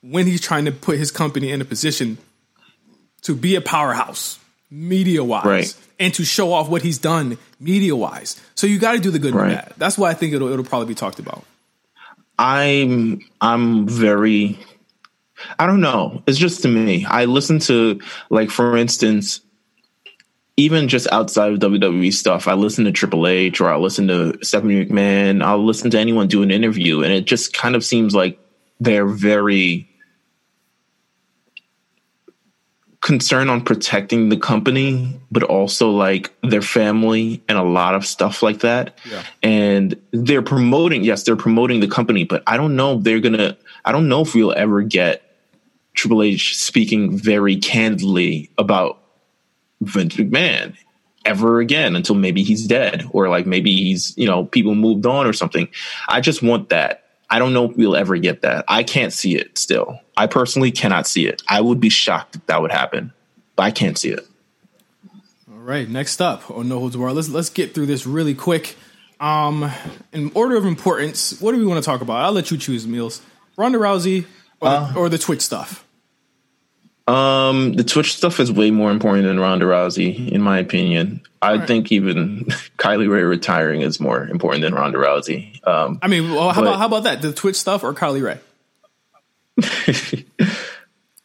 [0.02, 2.18] when he's trying to put his company in a position
[3.22, 4.40] to be a powerhouse
[4.72, 5.76] media wise right.
[6.00, 8.40] and to show off what he's done media wise.
[8.56, 9.52] So you got to do the good right.
[9.52, 9.74] and bad.
[9.78, 11.44] That's why I think it'll it'll probably be talked about.
[12.38, 14.60] I'm I'm very
[15.58, 16.24] I don't know.
[16.28, 17.06] It's just to me.
[17.06, 19.42] I listen to like for instance
[20.60, 24.38] even just outside of WWE stuff, I listen to Triple H or I listen to
[24.44, 25.42] Stephanie McMahon.
[25.42, 28.38] I'll listen to anyone do an interview, and it just kind of seems like
[28.82, 29.89] they're very
[33.10, 38.44] concern on protecting the company, but also like their family and a lot of stuff
[38.44, 39.00] like that.
[39.10, 39.24] Yeah.
[39.42, 43.58] And they're promoting, yes, they're promoting the company, but I don't know if they're gonna,
[43.84, 45.24] I don't know if we'll ever get
[45.96, 49.02] Triple H speaking very candidly about
[49.82, 50.76] Vince McMahon
[51.26, 55.26] ever again until maybe he's dead or like maybe he's, you know, people moved on
[55.26, 55.68] or something.
[56.08, 57.09] I just want that.
[57.30, 58.66] I don't know if we'll ever get that.
[58.68, 60.00] I can't see it still.
[60.18, 61.42] I personally cannot see it.
[61.48, 63.14] I would be shocked if that would happen,
[63.56, 64.28] but I can't see it.
[65.52, 68.76] All right, next up on No Holds Barred, let's let's get through this really quick.
[69.20, 69.70] Um,
[70.14, 72.18] in order of importance, what do we want to talk about?
[72.24, 73.22] I'll let you choose, Meelz.
[73.58, 74.26] Ronda Rousey
[74.62, 75.86] or, uh, the, or the Twitch stuff.
[77.10, 81.22] Um, the Twitch stuff is way more important than Ronda Rousey, in my opinion.
[81.42, 81.68] I right.
[81.68, 82.46] think even
[82.78, 85.66] Kylie Rae retiring is more important than Ronda Rousey.
[85.68, 87.22] Um, I mean, well, how but, about how about that?
[87.24, 88.40] The Twitch stuff or Kylie Rae?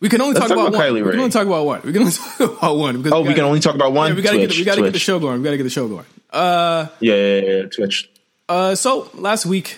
[0.00, 1.02] we can only talk, talk, about, about Kylie Rae.
[1.02, 1.82] We can only talk about one.
[1.84, 2.96] We can only talk about one.
[3.02, 4.10] Because oh, we, gotta, we can only talk about one.
[4.10, 4.88] Yeah, we gotta Twitch, get we gotta Twitch.
[4.88, 5.38] get the show going.
[5.40, 6.06] We gotta get the show going.
[6.30, 8.10] Uh, yeah, yeah, yeah, Twitch.
[8.48, 9.76] Uh, so last week,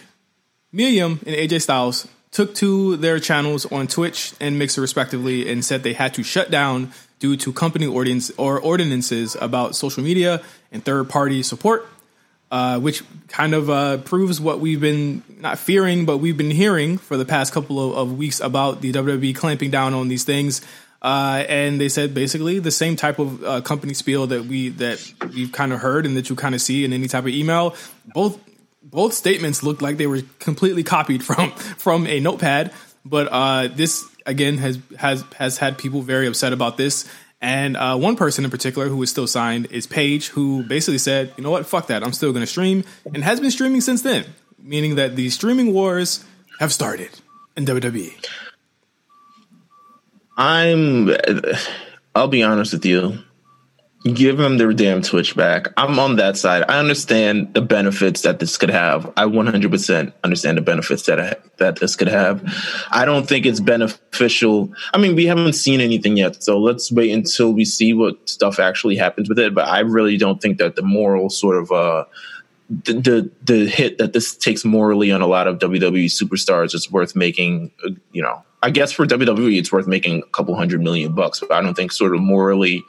[0.71, 5.65] Mia Yim and AJ Styles took to their channels on Twitch and Mixer respectively and
[5.65, 10.43] said they had to shut down due to company ordinance or ordinances about social media
[10.71, 11.89] and third party support,
[12.51, 16.99] uh, which kind of uh, proves what we've been not fearing, but we've been hearing
[16.99, 20.61] for the past couple of, of weeks about the WWE clamping down on these things.
[21.01, 25.01] Uh, and they said basically the same type of uh, company spiel that we that
[25.35, 27.75] we've kind of heard and that you kind of see in any type of email.
[28.13, 28.39] Both
[28.91, 32.73] both statements looked like they were completely copied from from a notepad.
[33.05, 37.09] But uh, this again has has has had people very upset about this.
[37.41, 41.33] And uh, one person in particular who is still signed is Paige, who basically said,
[41.37, 41.67] "You know what?
[41.67, 42.03] Fuck that.
[42.03, 44.25] I'm still going to stream," and has been streaming since then.
[44.59, 46.25] Meaning that the streaming wars
[46.59, 47.11] have started
[47.57, 48.27] in WWE.
[50.37, 51.11] I'm.
[52.15, 53.19] I'll be honest with you
[54.15, 55.69] give them their damn Twitch back.
[55.77, 56.65] I'm on that side.
[56.69, 59.13] I understand the benefits that this could have.
[59.17, 62.43] I 100% understand the benefits that I, that this could have.
[62.91, 64.73] I don't think it's beneficial.
[64.93, 68.59] I mean, we haven't seen anything yet, so let's wait until we see what stuff
[68.59, 69.55] actually happens with it.
[69.55, 72.05] But I really don't think that the moral sort of uh,
[72.69, 76.91] the, the the hit that this takes morally on a lot of WWE superstars is
[76.91, 77.73] worth making.
[78.13, 81.53] You know, I guess for WWE, it's worth making a couple hundred million bucks, but
[81.53, 82.83] I don't think sort of morally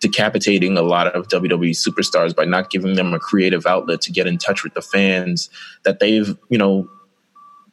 [0.00, 4.26] decapitating a lot of WWE superstars by not giving them a creative outlet to get
[4.26, 5.48] in touch with the fans
[5.84, 6.88] that they've, you know,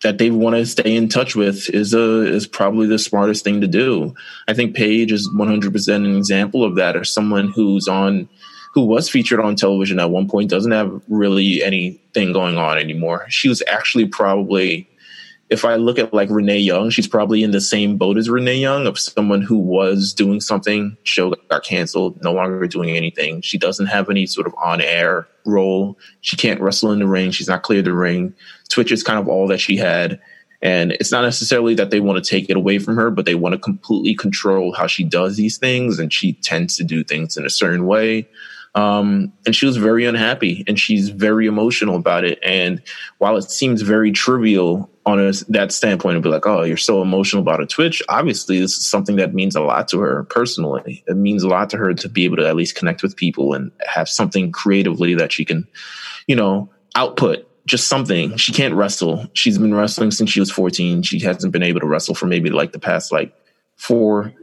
[0.02, 3.62] that they want to stay in touch with is a is probably the smartest thing
[3.62, 4.16] to do.
[4.48, 8.28] I think Paige is 100% an example of that, or someone who's on
[8.74, 13.26] who was featured on television at one point doesn't have really anything going on anymore.
[13.30, 14.88] She was actually probably
[15.52, 18.56] if I look at like Renee Young, she's probably in the same boat as Renee
[18.56, 23.42] Young of someone who was doing something, show got canceled, no longer doing anything.
[23.42, 26.00] She doesn't have any sort of on air role.
[26.22, 27.32] She can't wrestle in the ring.
[27.32, 28.34] She's not cleared the ring.
[28.70, 30.22] Twitch is kind of all that she had.
[30.62, 33.36] And it's not necessarily that they want to take it away from her, but they
[33.36, 36.00] want to completely control how she does these things.
[36.00, 38.30] And she tends to do things in a certain way.
[38.74, 42.40] Um, and she was very unhappy and she's very emotional about it.
[42.42, 42.82] And
[43.18, 47.02] while it seems very trivial on a, that standpoint and be like, oh, you're so
[47.02, 51.04] emotional about a Twitch, obviously this is something that means a lot to her personally.
[51.08, 53.54] It means a lot to her to be able to at least connect with people
[53.54, 55.68] and have something creatively that she can,
[56.28, 58.38] you know, output just something.
[58.38, 59.28] She can't wrestle.
[59.34, 61.04] She's been wrestling since she was 14.
[61.04, 63.34] She hasn't been able to wrestle for maybe like the past like
[63.76, 64.34] four,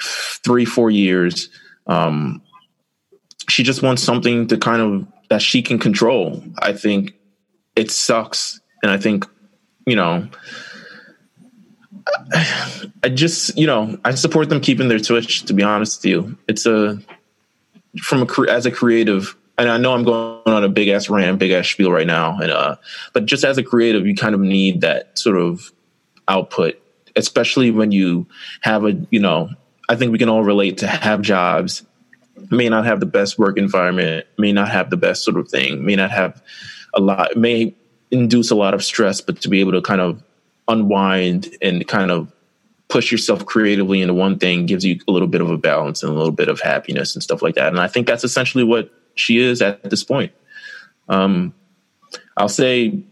[0.00, 1.50] three, four years.
[1.86, 2.42] Um,
[3.48, 6.42] she just wants something to kind of that she can control.
[6.58, 7.14] I think
[7.76, 9.26] it sucks, and I think
[9.88, 10.28] you know.
[13.02, 15.44] I just, you know, I support them keeping their Twitch.
[15.44, 16.98] To be honest with you, it's a
[18.02, 21.38] from a as a creative, and I know I'm going on a big ass rant,
[21.38, 22.76] big ass spiel right now, and uh,
[23.12, 25.72] but just as a creative, you kind of need that sort of
[26.28, 26.80] output,
[27.16, 28.26] especially when you
[28.62, 29.50] have a, you know,
[29.88, 31.84] I think we can all relate to have jobs
[32.50, 35.84] may not have the best work environment, may not have the best sort of thing,
[35.84, 36.42] may not have
[36.94, 37.74] a lot, may
[38.10, 40.22] induce a lot of stress, but to be able to kind of
[40.66, 42.32] unwind and kind of
[42.88, 46.10] push yourself creatively into one thing gives you a little bit of a balance and
[46.10, 47.68] a little bit of happiness and stuff like that.
[47.68, 50.32] And I think that's essentially what she is at this point.
[51.08, 51.54] Um,
[52.36, 53.02] I'll say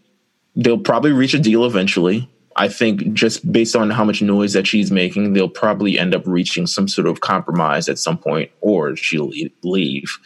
[0.55, 2.31] they'll probably reach a deal eventually.
[2.59, 6.23] I think just based on how much noise that she's making, they'll probably end up
[6.27, 9.31] reaching some sort of compromise at some point, or she'll
[9.63, 10.19] leave.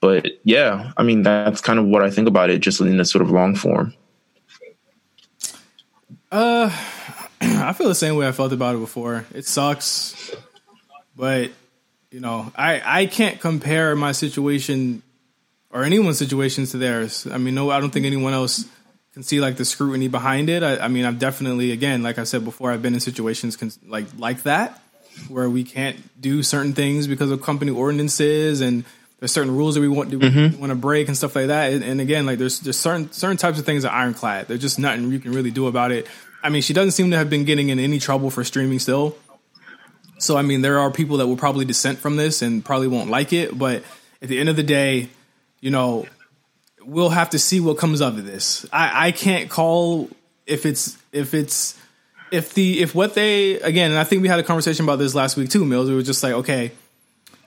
[0.00, 3.10] But yeah, I mean that's kind of what I think about it, just in this
[3.10, 3.92] sort of long form.
[6.30, 6.70] Uh,
[7.40, 9.24] I feel the same way I felt about it before.
[9.34, 10.34] It sucks,
[11.16, 11.50] but
[12.10, 15.02] you know, I I can't compare my situation
[15.70, 17.26] or anyone's situations to theirs.
[17.30, 18.64] I mean, no, I don't think anyone else
[19.12, 20.62] can see like the scrutiny behind it.
[20.62, 23.72] I, I, mean, I've definitely, again, like I said before, I've been in situations con-
[23.86, 24.80] like like that
[25.28, 28.84] where we can't do certain things because of company ordinances and
[29.18, 30.60] there's certain rules that we want to mm-hmm.
[30.60, 31.72] want to break and stuff like that.
[31.72, 34.48] And, and, again, like there's there's certain certain types of things that are ironclad.
[34.48, 36.06] There's just nothing you can really do about it.
[36.42, 39.16] I mean, she doesn't seem to have been getting in any trouble for streaming still.
[40.18, 43.10] So I mean, there are people that will probably dissent from this and probably won't
[43.10, 43.56] like it.
[43.56, 43.82] But
[44.20, 45.08] at the end of the day,
[45.60, 46.06] you know,
[46.84, 48.66] we'll have to see what comes of this.
[48.72, 50.10] I, I can't call
[50.46, 51.76] if it's if it's
[52.30, 55.14] if the if what they again, and I think we had a conversation about this
[55.14, 55.88] last week too, Meelz.
[55.88, 56.72] We were just like, okay,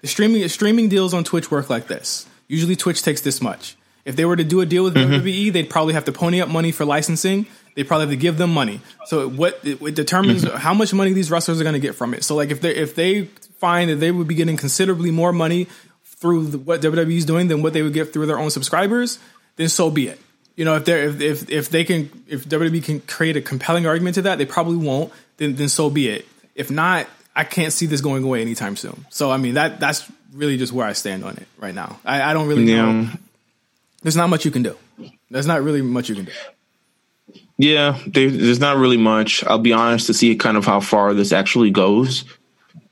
[0.01, 2.27] the streaming streaming deals on Twitch work like this.
[2.47, 3.75] Usually Twitch takes this much.
[4.05, 5.13] If they were to do a deal with mm-hmm.
[5.13, 7.45] WWE, they'd probably have to pony up money for licensing.
[7.75, 8.81] They'd probably have to give them money.
[9.05, 10.57] So what it, it determines mm-hmm.
[10.57, 12.23] how much money these wrestlers are going to get from it.
[12.23, 13.25] So like if they if they
[13.59, 15.67] find that they would be getting considerably more money
[16.03, 19.19] through the, what WWE is doing than what they would get through their own subscribers,
[19.57, 20.19] then so be it.
[20.55, 23.85] You know, if they if, if if they can if WWE can create a compelling
[23.85, 25.13] argument to that, they probably won't.
[25.37, 26.25] Then then so be it.
[26.55, 27.07] If not,
[27.39, 29.05] I can't see this going away anytime soon.
[29.09, 31.99] So I mean that that's really just where I stand on it right now.
[32.05, 32.91] I, I don't really yeah.
[32.91, 33.09] know.
[34.01, 34.75] There's not much you can do.
[35.29, 36.31] There's not really much you can do.
[37.57, 39.43] Yeah, there's not really much.
[39.43, 42.23] I'll be honest to see kind of how far this actually goes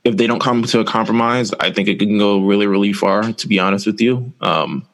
[0.07, 3.33] if they don't come to a compromise, I think it can go really, really far.
[3.33, 4.87] To be honest with you, um,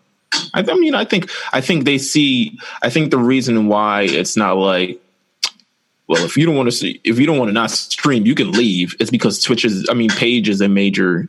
[0.53, 2.57] I, I mean, I think I think they see.
[2.81, 4.99] I think the reason why it's not like
[6.13, 8.35] well, if you don't want to see, if you don't want to not stream, you
[8.35, 8.95] can leave.
[8.99, 11.27] It's because Twitch is, I mean, Paige is a major,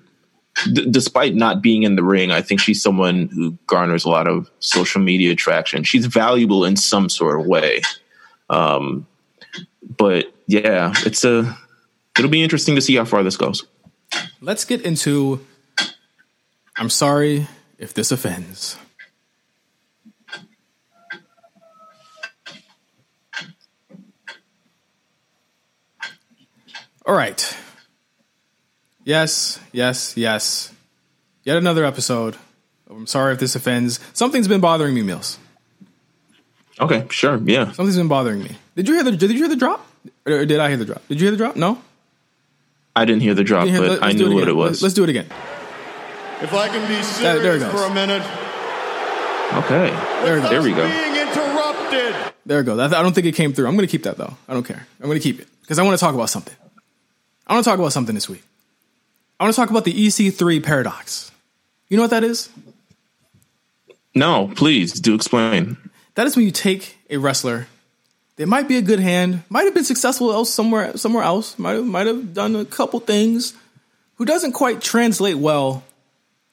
[0.70, 4.28] d- despite not being in the ring, I think she's someone who garners a lot
[4.28, 5.84] of social media traction.
[5.84, 7.80] She's valuable in some sort of way.
[8.50, 9.06] Um,
[9.96, 11.56] but yeah, it's a,
[12.18, 13.64] it'll be interesting to see how far this goes.
[14.42, 15.46] Let's get into,
[16.76, 17.46] I'm sorry
[17.78, 18.76] if this offends.
[27.06, 27.56] All right.
[29.04, 30.72] Yes, yes, yes.
[31.42, 32.36] Yet another episode.
[32.88, 34.00] I'm sorry if this offends.
[34.14, 35.36] Something's been bothering me, Meelz.
[36.80, 37.72] Okay, sure, yeah.
[37.72, 38.56] Something's been bothering me.
[38.76, 39.86] Did you hear the Did you hear the drop?
[40.26, 41.06] Or did I hear the drop?
[41.08, 41.56] Did you hear the drop?
[41.56, 41.80] No.
[42.96, 44.82] I didn't hear the drop, hear, but I knew it what it was.
[44.82, 45.26] Let's do it again.
[46.40, 48.22] If I can be serious there, there for a minute.
[49.64, 49.90] Okay.
[50.24, 50.88] There, there we go.
[50.88, 52.14] Being interrupted.
[52.46, 52.80] There we go.
[52.80, 53.66] I don't think it came through.
[53.66, 54.36] I'm going to keep that though.
[54.48, 54.86] I don't care.
[55.00, 56.54] I'm going to keep it because I want to talk about something.
[57.46, 58.42] I want to talk about something this week.
[59.38, 61.30] I want to talk about the EC3 paradox.
[61.88, 62.48] You know what that is?
[64.14, 65.76] No, please do explain.
[66.14, 67.66] That is when you take a wrestler
[68.36, 71.74] they might be a good hand, might have been successful else somewhere somewhere else, might
[71.74, 73.54] have, might have done a couple things,
[74.16, 75.84] who doesn't quite translate well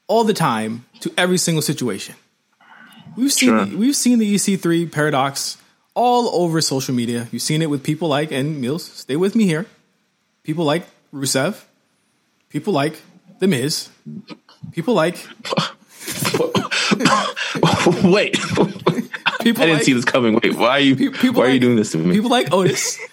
[0.08, 2.16] all the time to every single situation.
[3.16, 3.78] We've seen sure.
[3.78, 5.58] we've seen the EC3 paradox
[5.96, 7.28] all over social media.
[7.32, 9.66] You've seen it with people like and Meelz, stay with me here
[10.44, 11.64] people like Rusev,
[12.50, 13.02] people like
[13.40, 13.90] The Miz,
[14.72, 15.18] people like.
[18.04, 18.38] Wait.
[19.42, 20.40] People I didn't like, see this coming.
[20.42, 20.96] Wait, why are you?
[20.96, 22.16] People why like, are you doing this to me?
[22.16, 23.00] People like Otis.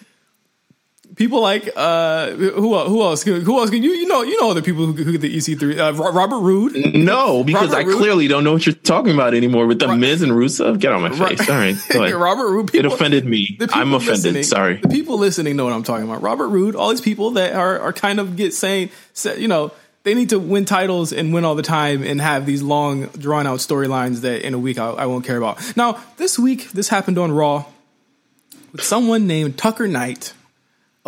[1.18, 3.24] people like uh, who who else?
[3.24, 3.72] Who else?
[3.72, 6.94] You you know you know other people who, who the EC3 uh, Robert Roode.
[6.94, 7.98] No, because Robert I Roode.
[7.98, 10.78] clearly don't know what you're talking about anymore with the Ro- Miz and Rusev.
[10.78, 11.48] Get on my face.
[11.50, 12.14] All right, go ahead.
[12.14, 12.72] Robert Roode.
[12.72, 13.58] People, it offended me.
[13.72, 14.46] I'm offended.
[14.46, 14.76] Sorry.
[14.76, 16.22] The people listening know what I'm talking about.
[16.22, 16.74] Robert Roode.
[16.74, 18.90] All these people that are are kind of get saying,
[19.36, 19.72] you know.
[20.04, 23.46] They need to win titles and win all the time and have these long, drawn
[23.46, 25.76] out storylines that in a week I, I won't care about.
[25.76, 27.66] Now, this week, this happened on Raw
[28.72, 30.32] with someone named Tucker Knight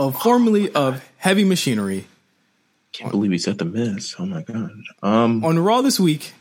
[0.00, 2.06] of formerly of Heavy Machinery.
[2.92, 4.16] Can't believe he said the Miz.
[4.18, 4.72] Oh my god!
[5.02, 6.32] Um, on Raw this week,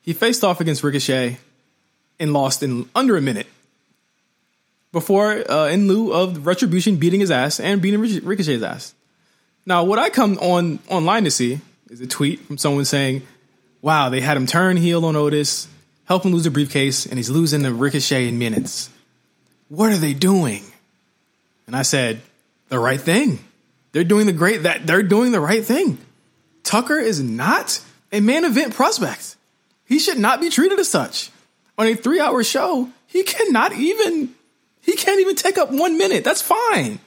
[0.00, 1.38] he faced off against Ricochet
[2.18, 3.46] and lost in under a minute.
[4.92, 8.94] Before, uh, in lieu of Retribution beating his ass and beating Ricochet's ass.
[9.64, 13.22] Now, what I come on online to see is a tweet from someone saying,
[13.82, 15.68] "Wow, they had him turn heel on Otis,
[16.06, 18.88] help him lose a briefcase, and he's losing the Ricochet in minutes.
[19.68, 20.64] What are they doing?"
[21.66, 22.22] And I said,
[22.72, 23.38] the right thing.
[23.92, 25.98] They're doing the great that they're doing the right thing.
[26.62, 29.36] Tucker is not a main event prospect.
[29.84, 31.30] He should not be treated as such.
[31.76, 34.34] On a 3-hour show, he cannot even
[34.80, 36.24] he can't even take up 1 minute.
[36.24, 36.98] That's fine.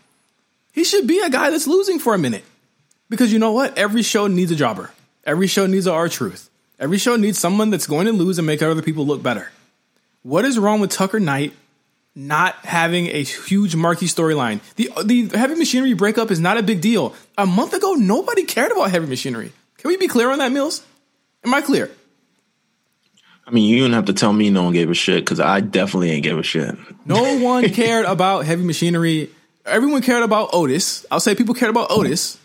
[0.71, 2.43] He should be a guy that's losing for a minute.
[3.09, 3.75] Because you know what?
[3.75, 4.91] Every show needs a jobber.
[5.23, 6.49] Every show needs a R-Truth.
[6.79, 9.51] Every show needs someone that's going to lose and make other people look better.
[10.21, 11.53] What is wrong with Tucker Knight
[12.15, 14.61] not having a huge marquee storyline.
[14.75, 17.13] The the heavy machinery breakup is not a big deal.
[17.37, 19.51] A month ago, nobody cared about heavy machinery.
[19.77, 20.81] Can we be clear on that, Meelz?
[21.43, 21.91] Am I clear?
[23.47, 25.59] I mean, you don't have to tell me no one gave a shit because I
[25.59, 26.75] definitely ain't give a shit.
[27.05, 29.29] No one cared about heavy machinery.
[29.65, 31.05] Everyone cared about Otis.
[31.11, 32.39] I'll say people cared about Otis,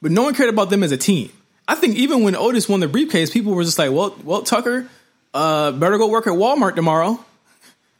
[0.00, 1.32] but no one cared about them as a team.
[1.66, 4.88] I think even when Otis won the briefcase, people were just like, "Well, well, Tucker,
[5.34, 7.24] uh, better go work at Walmart tomorrow."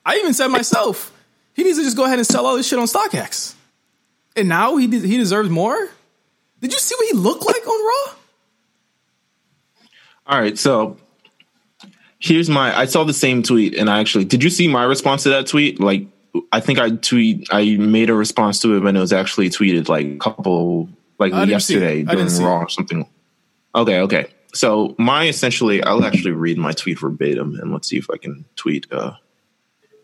[0.07, 1.13] I even said myself,
[1.55, 3.55] he needs to just go ahead and sell all this shit on StockX.
[4.37, 5.91] And now he he deserves more.
[6.61, 8.15] Did you see what he looked like on Raw?
[10.29, 10.97] All right, so
[12.19, 12.77] here's my.
[12.77, 14.45] I saw the same tweet, and I actually did.
[14.45, 15.81] You see my response to that tweet?
[15.81, 16.07] Like,
[16.53, 17.49] I think I tweet.
[17.51, 20.89] I made a response to it when it was actually tweeted like a couple,
[21.19, 23.09] like yesterday during Raw or something.
[23.75, 24.27] Okay, okay.
[24.55, 28.45] So my essentially, I'll actually read my tweet verbatim, and let's see if I can
[28.57, 28.87] tweet.
[28.93, 29.15] Uh,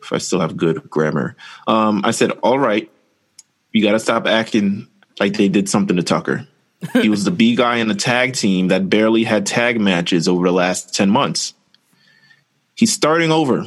[0.02, 1.36] if I still have good grammar.
[1.66, 2.90] Um, I said, all right,
[3.72, 4.88] you got to stop acting
[5.20, 6.46] like they did something to Tucker.
[6.94, 10.46] he was the B guy in the tag team that barely had tag matches over
[10.46, 11.54] the last 10 months.
[12.74, 13.64] He's starting over.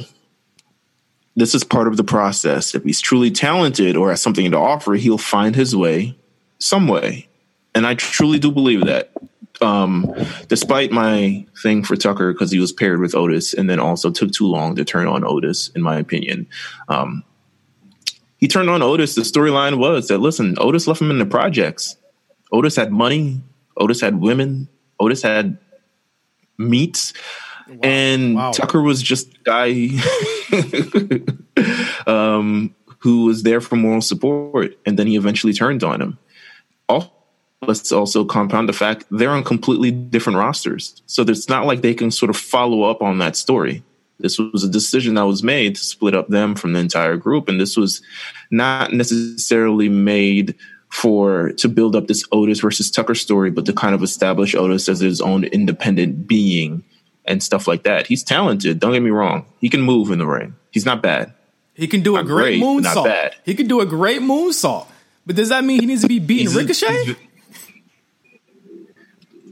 [1.34, 2.74] This is part of the process.
[2.74, 6.16] If he's truly talented or has something to offer, he'll find his way
[6.58, 7.28] some way.
[7.74, 9.12] And I truly do believe that
[9.60, 10.12] um,
[10.48, 14.32] despite my thing for Tucker because he was paired with Otis and then also took
[14.32, 16.46] too long to turn on Otis, in my opinion.
[16.88, 17.24] Um,
[18.38, 19.14] he turned on Otis.
[19.14, 21.96] The storyline was that listen, Otis left him in the projects.
[22.52, 23.40] Otis had money.
[23.76, 24.68] Otis had women.
[25.00, 25.58] Otis had
[26.58, 27.12] meats.
[27.68, 27.76] Wow.
[27.82, 28.52] And wow.
[28.52, 29.88] Tucker was just a guy
[32.06, 36.18] um, who was there for moral support, and then he eventually turned on him.
[37.62, 41.94] Let's also compound the fact they're on completely different rosters, so it's not like they
[41.94, 43.82] can sort of follow up on that story.
[44.18, 47.48] This was a decision that was made to split up them from the entire group,
[47.48, 48.02] and this was
[48.50, 50.54] not necessarily made
[50.90, 54.88] for to build up this Otis versus Tucker story, but to kind of establish Otis
[54.88, 56.84] as his own independent being
[57.24, 58.06] and stuff like that.
[58.06, 58.80] He's talented.
[58.80, 59.46] Don't get me wrong.
[59.60, 60.54] He can move in the ring.
[60.70, 61.32] He's not bad.
[61.74, 63.32] He can do a great, great moonsault.
[63.44, 64.86] He can do a great moonsault.
[65.26, 67.16] But does that mean he needs to be beating Ricochet?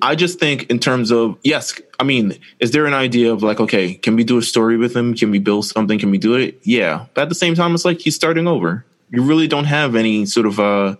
[0.04, 3.58] I just think in terms of yes, I mean, is there an idea of like,
[3.58, 5.14] okay, can we do a story with him?
[5.14, 5.98] Can we build something?
[5.98, 6.60] Can we do it?
[6.62, 7.06] Yeah.
[7.14, 8.84] But at the same time, it's like he's starting over.
[9.10, 10.96] You really don't have any sort of uh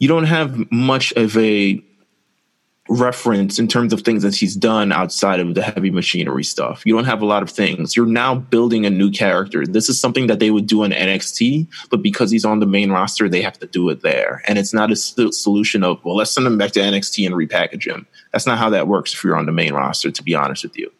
[0.00, 1.80] you don't have much of a
[2.90, 6.82] reference in terms of things that he's done outside of the heavy machinery stuff.
[6.84, 7.96] You don't have a lot of things.
[7.96, 9.64] You're now building a new character.
[9.64, 12.90] This is something that they would do on NXT, but because he's on the main
[12.90, 14.42] roster, they have to do it there.
[14.46, 17.86] And it's not a solution of, well, let's send him back to NXT and repackage
[17.86, 18.08] him.
[18.32, 20.76] That's not how that works if you're on the main roster, to be honest with
[20.76, 20.92] you.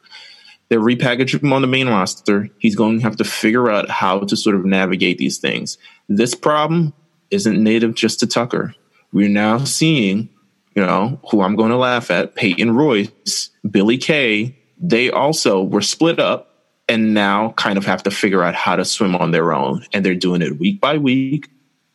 [0.68, 2.49] They repackage him on the main roster.
[2.59, 5.76] He's going to have to figure out how to sort of navigate these things.
[6.09, 6.95] This problem
[7.32, 8.76] isn't native just to Tucker.
[9.12, 10.28] We're now seeing
[10.75, 15.83] you know, who I'm going to laugh at, Peyton Royce, Billie Kay, they also were
[15.83, 16.51] split up
[16.89, 19.85] and now kind of have to figure out how to swim on their own.
[19.93, 21.49] And they're doing it week by week.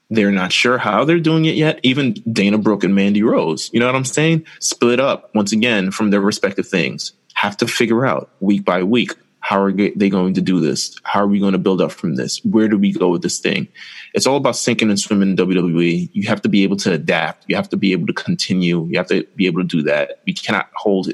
[0.10, 1.80] They're not sure how they're doing it yet.
[1.84, 4.46] Even Dana Brooke and Mandy Rose, you know what I'm saying?
[4.60, 7.14] Split up once again from their respective things.
[7.34, 9.12] Have to figure out week by week
[9.46, 10.98] how are they going to do this?
[11.04, 12.44] How are we going to build up from this?
[12.44, 13.68] Where do we go with this thing?
[14.16, 16.10] It's all about sinking and swimming in WWE.
[16.14, 17.46] You have to be able to adapt.
[17.48, 18.88] You have to be able to continue.
[18.90, 20.22] You have to be able to do that.
[20.26, 21.14] We cannot hold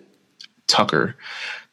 [0.68, 1.18] Tucker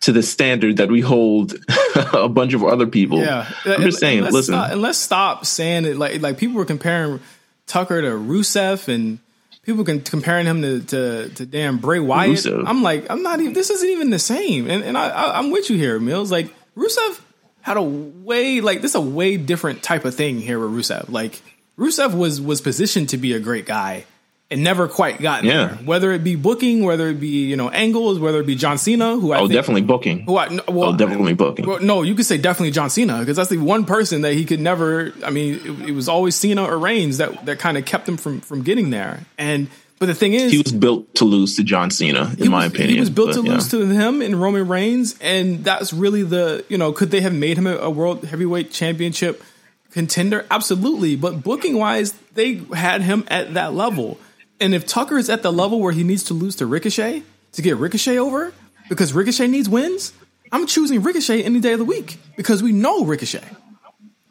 [0.01, 1.55] to the standard that we hold
[1.95, 3.21] a bunch of other people.
[3.21, 4.25] Yeah, I'm just saying.
[4.25, 7.21] And listen, stop, and let's stop saying it like like people were comparing
[7.69, 9.21] Tucker to Rusev and
[9.69, 12.31] people can comparing him to to, to damn Bray Wyatt.
[12.31, 12.65] Rusev.
[12.67, 13.53] I'm like, I'm not even.
[13.53, 14.69] This isn't even the same.
[14.69, 16.31] And and I, I am with you here, Meelz.
[16.31, 17.21] Like Rusev
[17.61, 21.11] had a way like this is a way different type of thing here with Rusev.
[21.11, 21.43] Like
[21.79, 24.07] Rusev was was positioned to be a great guy
[24.51, 25.53] and never quite got yeah.
[25.53, 25.69] there.
[25.85, 29.17] Whether it be booking, whether it be you know angles, whether it be John Cena,
[29.17, 31.67] who I oh think, definitely booking, who I, well, oh definitely booking.
[31.67, 34.45] Well, no, you could say definitely John Cena because that's the one person that he
[34.45, 35.13] could never.
[35.25, 38.17] I mean, it, it was always Cena or Reigns that that kind of kept him
[38.17, 39.69] from from getting there and.
[40.01, 42.91] But the thing is, he was built to lose to John Cena, in my opinion.
[42.91, 43.55] He was built but, to yeah.
[43.55, 47.35] lose to him and Roman Reigns, and that's really the you know could they have
[47.35, 49.43] made him a, a world heavyweight championship
[49.91, 50.47] contender?
[50.53, 54.21] Absolutely, but booking wise, they had him at that level.
[54.61, 57.63] And if Tucker is at the level where he needs to lose to Ricochet to
[57.63, 58.53] get Ricochet over,
[58.89, 60.13] because Ricochet needs wins,
[60.51, 63.45] I'm choosing Ricochet any day of the week because we know Ricochet.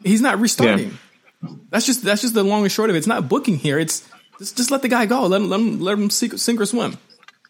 [0.02, 0.98] He's not restarting.
[1.42, 1.50] Yeah.
[1.70, 2.98] That's just that's just the long and short of it.
[2.98, 3.78] It's not booking here.
[3.78, 4.08] It's
[4.38, 5.26] just, just let the guy go.
[5.26, 6.98] Let him, let him, let him sink, sink or swim,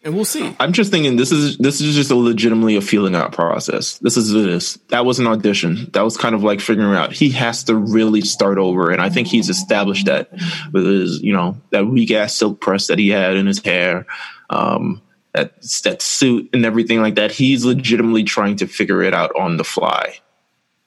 [0.05, 0.55] and we'll see.
[0.61, 3.99] I'm just thinking this is this is just a legitimately a feeling out process.
[3.99, 4.75] This is this.
[4.89, 5.91] That was an audition.
[5.93, 9.11] That was kind of like figuring out he has to really start over, and I
[9.11, 10.31] think he's established that
[10.73, 14.07] with his you know that weak ass silk press that he had in his hair.
[14.51, 15.03] Um,
[15.35, 17.33] that that suit and everything like that.
[17.33, 20.19] He's legitimately trying to figure it out on the fly.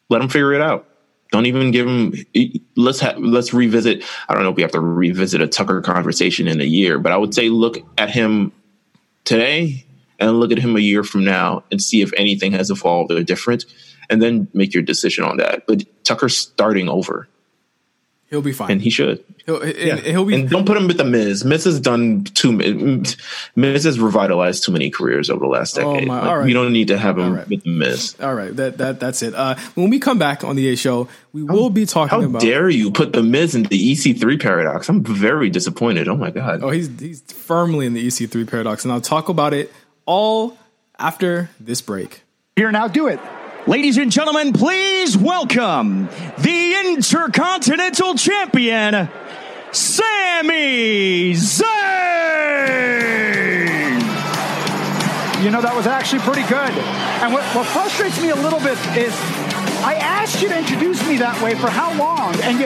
[0.09, 0.87] Let him figure it out.
[1.31, 2.13] Don't even give him.
[2.75, 3.17] Let's have.
[3.17, 4.03] Let's revisit.
[4.27, 7.11] I don't know if we have to revisit a Tucker conversation in a year, but
[7.11, 8.51] I would say look at him
[9.23, 9.85] today
[10.19, 13.23] and look at him a year from now and see if anything has evolved or
[13.23, 13.65] different,
[14.09, 15.65] and then make your decision on that.
[15.67, 17.27] But Tucker's starting over.
[18.31, 19.21] He'll be fine, and he should.
[19.45, 19.97] He'll, yeah.
[19.97, 20.35] he'll be.
[20.35, 21.43] And don't put him with the Miz.
[21.43, 22.53] Miz has done too.
[23.57, 26.07] Miz has revitalized too many careers over the last oh, decade.
[26.07, 27.49] Oh my, like, We don't need to have him right.
[27.49, 28.15] with the Miz.
[28.21, 29.35] All right, that that that's it.
[29.35, 32.25] Uh, when we come back on the A show, we how, will be talking how
[32.25, 32.41] about.
[32.41, 34.87] How dare you put the Miz in the EC3 paradox?
[34.87, 36.07] I'm very disappointed.
[36.07, 36.63] Oh my god.
[36.63, 39.73] Oh, he's he's firmly in the EC3 paradox, and I'll talk about it
[40.05, 40.57] all
[40.97, 42.21] after this break.
[42.55, 43.19] Here now, do it.
[43.67, 46.09] Ladies and gentlemen, please welcome
[46.39, 49.07] the Intercontinental Champion,
[49.71, 51.61] Sami Zayn!
[55.43, 56.71] You know, that was actually pretty good.
[57.21, 59.13] And what, what frustrates me a little bit is
[59.85, 62.33] I asked you to introduce me that way for how long?
[62.41, 62.65] And you.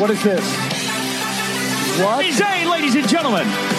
[0.00, 0.42] What is this?
[2.02, 2.24] What?
[2.24, 3.77] Sami Zayn, ladies and gentlemen.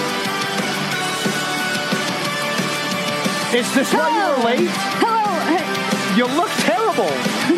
[3.50, 4.06] Is this Hello.
[4.06, 4.70] why you were late?
[5.02, 5.26] Hello.
[6.14, 7.10] You look terrible.
[7.50, 7.58] Who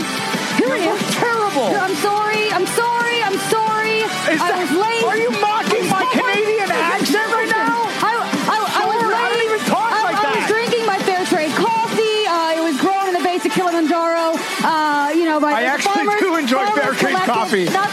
[0.63, 0.95] you are you?
[1.19, 1.67] terrible.
[1.75, 2.47] I'm sorry.
[2.47, 3.19] I'm sorry.
[3.19, 3.99] I'm sorry.
[4.31, 5.03] Is I that, was late.
[5.03, 7.91] Are you mocking my Canadian accent right now?
[8.07, 9.19] I, I, I was late.
[9.19, 10.31] I don't even talk I, like I that.
[10.31, 12.23] I was drinking my fair trade coffee.
[12.23, 14.39] Uh, it was grown in the base of Kilimanjaro.
[14.63, 17.67] Uh, you know, my I actually farmers, do enjoy fair trade coffee.
[17.67, 17.90] Not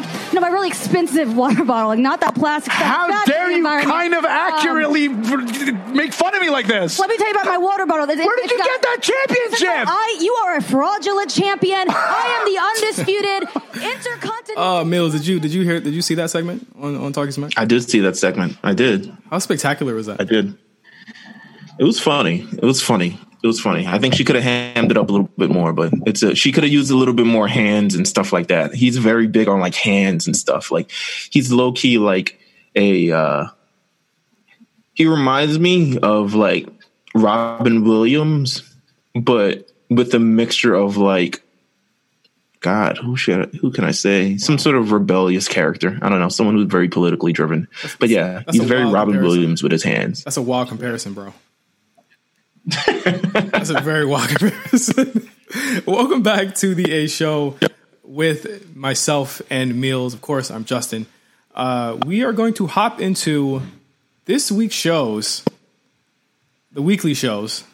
[0.00, 2.86] like, you know, my really expensive water bottle, like not that plastic stuff.
[2.86, 6.98] How Bad dare you kind of Um, accurately um, make fun of me like this?
[6.98, 8.06] let me tell you about my water bottle.
[8.06, 9.86] Where Where did you get that championship?
[9.88, 11.86] I, you are a fraudulent champion.
[11.88, 13.48] I am the undisputed
[13.92, 14.62] intercontinental.
[14.62, 17.32] Uh, Meelz, did you did you hear did you see that segment on on Talking
[17.32, 17.52] Smack?
[17.56, 18.56] I did see that segment.
[18.62, 19.12] I did.
[19.30, 20.20] How spectacular was that?
[20.20, 20.56] I did.
[21.78, 22.46] It was funny.
[22.52, 23.18] It was funny.
[23.42, 23.86] It was funny.
[23.86, 26.34] I think she could have hammed it up a little bit more, but it's a
[26.34, 28.74] she could have used a little bit more hands and stuff like that.
[28.74, 30.72] He's very big on like hands and stuff.
[30.72, 30.90] Like
[31.30, 32.38] he's low key like
[32.74, 33.46] a uh
[34.94, 36.68] he reminds me of like
[37.14, 38.62] Robin Williams,
[39.14, 41.40] but with a mixture of like
[42.60, 44.36] God, who should who can I say?
[44.36, 45.96] Some sort of rebellious character.
[46.02, 47.68] I don't know, someone who's very politically driven.
[48.00, 49.22] But yeah, he's very Robin comparison.
[49.22, 50.24] Williams with his hands.
[50.24, 51.32] That's a wild comparison, bro.
[52.72, 55.28] That's a very wild comparison.
[55.86, 57.56] Welcome back to the A Show
[58.02, 60.12] with myself and Meelz.
[60.12, 61.06] Of course, I'm Justin.
[61.54, 63.62] Uh, we are going to hop into
[64.26, 65.44] this week's shows,
[66.72, 67.64] the weekly shows,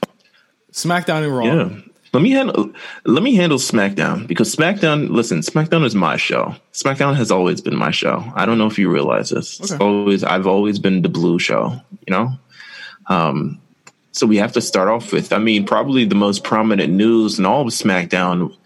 [0.73, 1.45] SmackDown and Raw.
[1.45, 1.81] Yeah.
[2.13, 2.71] Let me handle
[3.05, 6.55] let me handle SmackDown because SmackDown listen, SmackDown is my show.
[6.73, 8.23] SmackDown has always been my show.
[8.37, 9.59] I don't know if you realize this.
[9.59, 9.85] It's Okay.
[9.85, 12.39] always I've always been the blue show, you know?
[13.09, 13.61] Um
[14.15, 17.45] so we have to start off with I mean probably the most prominent news in
[17.45, 18.57] all of SmackDown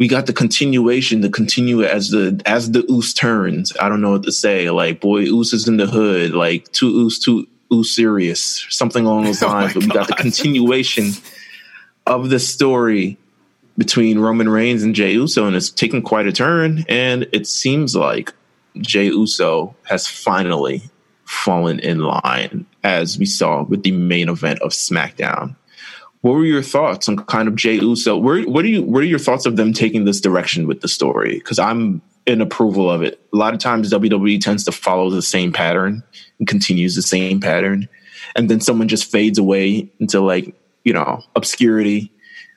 [0.00, 3.76] we got the continuation, the continue as the as the Oos turns.
[3.78, 4.70] I don't know what to say.
[4.70, 6.32] Like, boy, Oos is in the hood.
[6.32, 9.74] Like, too Oos, too Oos serious, something along those Oh lines.
[9.74, 11.10] but we got the continuation
[12.06, 13.18] of the story
[13.76, 16.86] between Roman Reigns and Jey Uso, and it's taken quite a turn.
[16.88, 18.32] And it seems like
[18.78, 20.82] Jey Uso has finally
[21.30, 25.54] fallen in line, as we saw with the main event of SmackDown.
[26.22, 28.18] What were your thoughts on kind of Jey Uso?
[28.18, 28.82] Where, what are you?
[28.82, 31.38] What are your thoughts of them taking this direction with the story?
[31.38, 33.20] Because I'm in approval of it.
[33.32, 36.02] A lot of times WWE tends to follow the same pattern
[36.38, 37.88] and continues the same pattern,
[38.34, 40.54] and then someone just fades away into like
[40.84, 42.12] you know obscurity,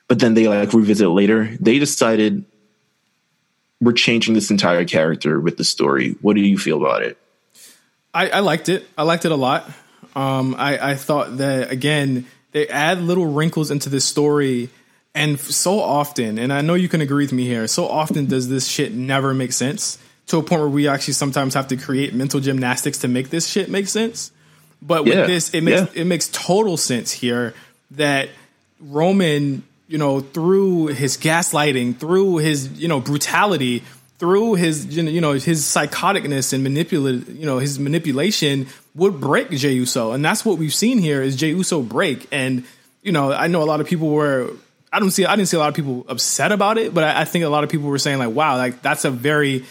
[0.08, 1.56] but then they like revisit later.
[1.60, 2.44] They decided
[3.80, 6.16] we're changing this entire character with the story.
[6.22, 7.18] What do you feel about it?
[8.14, 8.88] I, I liked it.
[8.98, 9.70] I liked it a lot.
[10.16, 14.70] Um, I, I thought that again they add little wrinkles into this story,
[15.16, 17.68] and so often, and I know you can agree with me here.
[17.68, 19.98] So often does this shit never make sense
[20.28, 23.48] to a point where we actually sometimes have to create mental gymnastics to make this
[23.48, 24.32] shit make sense.
[24.82, 26.02] But with Yeah, this, it makes yeah.
[26.02, 27.54] it makes total sense here
[27.92, 28.30] that
[28.80, 33.84] Roman, you know, through his gaslighting, through his you know brutality,
[34.24, 39.74] through his you know his psychoticness and manipulate you know his manipulation would break Jey
[39.74, 42.26] Uso, and that's what we've seen here is Jey Uso break.
[42.32, 42.64] And
[43.02, 44.52] you know, I know a lot of people were.
[44.94, 45.26] I don't see.
[45.26, 47.50] I didn't see a lot of people upset about it, but I, I think a
[47.50, 49.66] lot of people were saying like, "Wow, like that's a very."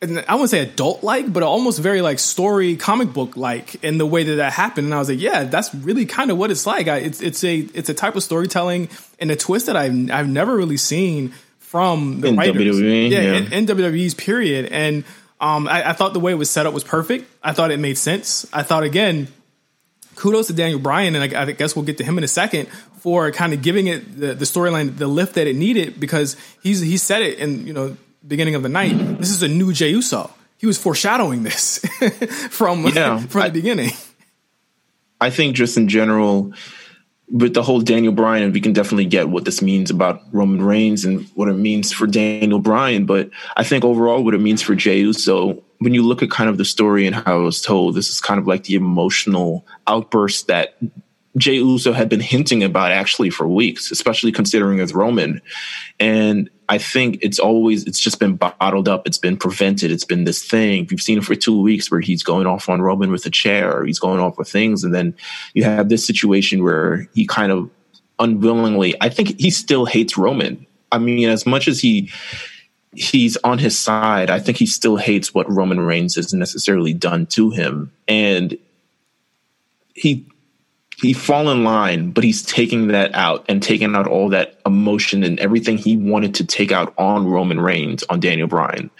[0.00, 4.06] I wouldn't say adult like, but almost very like story comic book like in the
[4.06, 4.86] way that that happened.
[4.86, 6.88] And I was like, yeah, that's really kind of what it's like.
[6.88, 8.88] I, it's it's a it's a type of storytelling
[9.18, 11.34] and a twist that I've I've never really seen
[11.68, 12.76] from the In writers.
[12.80, 13.32] WWE, yeah, yeah.
[13.34, 14.66] In, in WWE's period.
[14.72, 15.04] And
[15.40, 17.26] um, I, I thought the way it was set up was perfect.
[17.42, 18.46] I thought it made sense.
[18.52, 19.28] I thought again,
[20.16, 22.68] kudos to Daniel Bryan, and I, I guess we'll get to him in a second
[23.00, 26.80] for kind of giving it the, the storyline the lift that it needed because he's
[26.80, 27.96] he said it in you know
[28.26, 28.96] beginning of the night.
[29.18, 30.30] This is a new Jey Uso.
[30.56, 31.78] He was foreshadowing this
[32.50, 33.90] from Yeah, from I- the beginning.
[35.20, 36.52] I think just in general,
[37.30, 40.62] with the whole Daniel Bryan, and we can definitely get what this means about Roman
[40.62, 43.04] Reigns and what it means for Daniel Bryan.
[43.04, 46.48] But I think overall, what it means for Jey Uso, when you look at kind
[46.48, 49.66] of the story and how it was told, this is kind of like the emotional
[49.86, 50.78] outburst that
[51.36, 55.42] Jey Uso had been hinting about actually for weeks, especially considering as Roman.
[56.00, 59.06] And I think it's always it's just been bottled up.
[59.06, 59.90] It's been prevented.
[59.90, 60.86] It's been this thing.
[60.90, 63.84] We've seen it for two weeks where he's going off on Roman with a chair,
[63.84, 65.14] he's going off with things, and then
[65.54, 67.70] you have this situation where he kind of
[68.18, 68.94] unwillingly.
[69.00, 70.66] I think he still hates Roman.
[70.92, 72.10] I mean, as much as he
[72.94, 77.26] he's on his side, I think he still hates what Roman Reigns has necessarily done
[77.26, 78.58] to him, and
[79.94, 80.26] he
[81.00, 85.22] he fall in line, but he's taking that out and taking out all that emotion
[85.22, 88.90] and everything he wanted to take out on Roman Reigns on Daniel Bryan.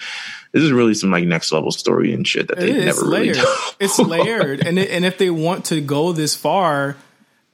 [0.52, 3.36] This is really some like next level story and shit that they never really layered.
[3.80, 6.96] it's layered, and it, and if they want to go this far,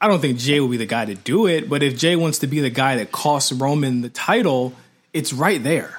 [0.00, 1.68] I don't think Jey will be the guy to do it.
[1.68, 4.74] But if Jey wants to be the guy that costs Roman the title,
[5.12, 5.98] it's right there,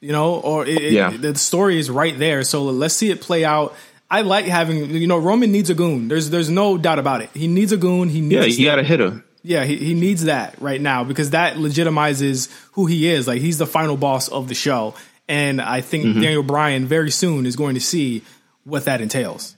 [0.00, 0.34] you know.
[0.38, 2.42] Or it, it- the story is right there.
[2.44, 3.74] So let's see it play out.
[4.10, 6.08] I like having you know Roman needs a goon.
[6.08, 7.30] There's there's no doubt about it.
[7.34, 8.08] He needs a goon.
[8.08, 9.24] He needs yeah, you got a hitter.
[9.42, 13.28] Yeah, he, he needs that right now because that legitimizes who he is.
[13.28, 14.94] Like he's the final boss of the show,
[15.28, 16.20] and I think mm-hmm.
[16.20, 18.22] Daniel Bryan very soon is going to see
[18.64, 19.56] what that entails.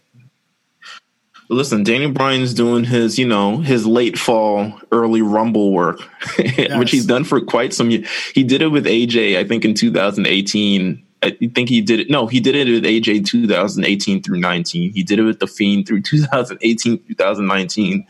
[1.51, 5.99] Listen, Daniel Bryan's doing his, you know, his late fall, early Rumble work,
[6.39, 6.75] yes.
[6.79, 7.89] which he's done for quite some.
[7.89, 12.11] He did it with AJ, I think, in 2018 I think he did it.
[12.11, 14.93] No, he did it with AJ 2018 through 19.
[14.93, 18.07] He did it with the Fiend through 2018 2019,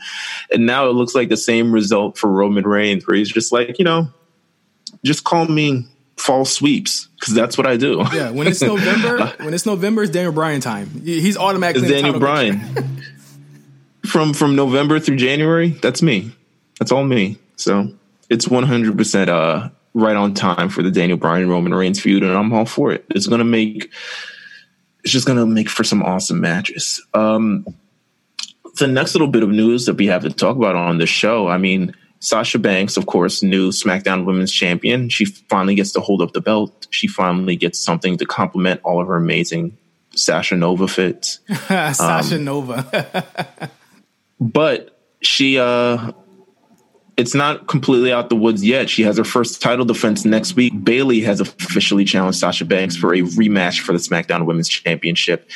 [0.51, 3.79] and now it looks like the same result for Roman Reigns, where he's just like,
[3.79, 4.09] you know,
[5.03, 5.87] just call me
[6.17, 8.03] fall sweeps because that's what I do.
[8.13, 10.89] Yeah, when it's November, when it's November, it's Daniel Bryan time.
[11.03, 12.61] He's automatically it's Daniel Bryan.
[14.05, 16.31] from from November through January, that's me.
[16.79, 17.39] That's all me.
[17.55, 17.91] So
[18.29, 22.31] it's 100 percent uh right on time for the Daniel Bryan Roman Reigns feud, and
[22.31, 23.05] I'm all for it.
[23.09, 23.91] It's gonna make
[25.03, 27.05] it's just gonna make for some awesome matches.
[27.13, 27.65] Um,
[28.77, 31.47] the next little bit of news that we have to talk about on the show,
[31.47, 35.09] I mean, Sasha Banks, of course, new SmackDown Women's Champion.
[35.09, 36.87] She finally gets to hold up the belt.
[36.89, 39.77] She finally gets something to complement all of her amazing
[40.15, 41.39] Sasha Nova fits.
[41.67, 43.69] Sasha um, Nova.
[44.39, 46.11] but she uh
[47.19, 48.89] it's not completely out the woods yet.
[48.89, 50.71] She has her first title defense next week.
[50.85, 55.49] Bayley has officially challenged Sasha Banks for a rematch for the SmackDown Women's Championship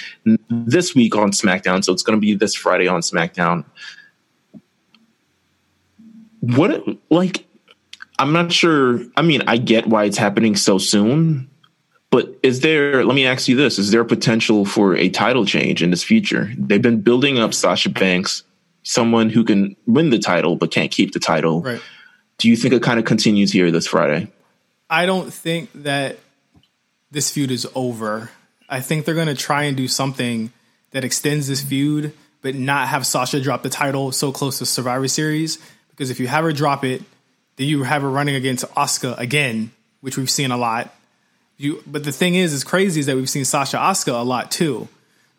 [0.49, 1.82] this week on SmackDown.
[1.82, 3.64] So it's going to be this Friday on SmackDown.
[6.41, 7.45] What, like,
[8.20, 8.99] I'm not sure.
[9.16, 11.49] I mean, I get why it's happening so soon,
[12.11, 15.82] but is there, let me ask you this, is there potential for a title change
[15.82, 16.51] in this future?
[16.57, 18.43] They've been building up Sasha Banks
[18.84, 21.62] someone who can win the title but can't keep the title.
[21.62, 21.82] Right.
[22.38, 24.28] Do you think it kind of continues here this Friday?
[24.90, 26.20] I don't think that
[27.12, 28.30] this feud is over.
[28.70, 30.52] I think they're going to try and do something
[30.92, 35.08] that extends this feud, but not have Sasha drop the title so close to Survivor
[35.08, 35.58] Series.
[35.90, 37.02] Because if you have her drop it,
[37.56, 39.72] then you have her running against Asuka again,
[40.02, 40.94] which we've seen a lot.
[41.58, 44.52] You, but the thing is, is crazy is that we've seen Sasha Asuka a lot
[44.52, 44.88] too.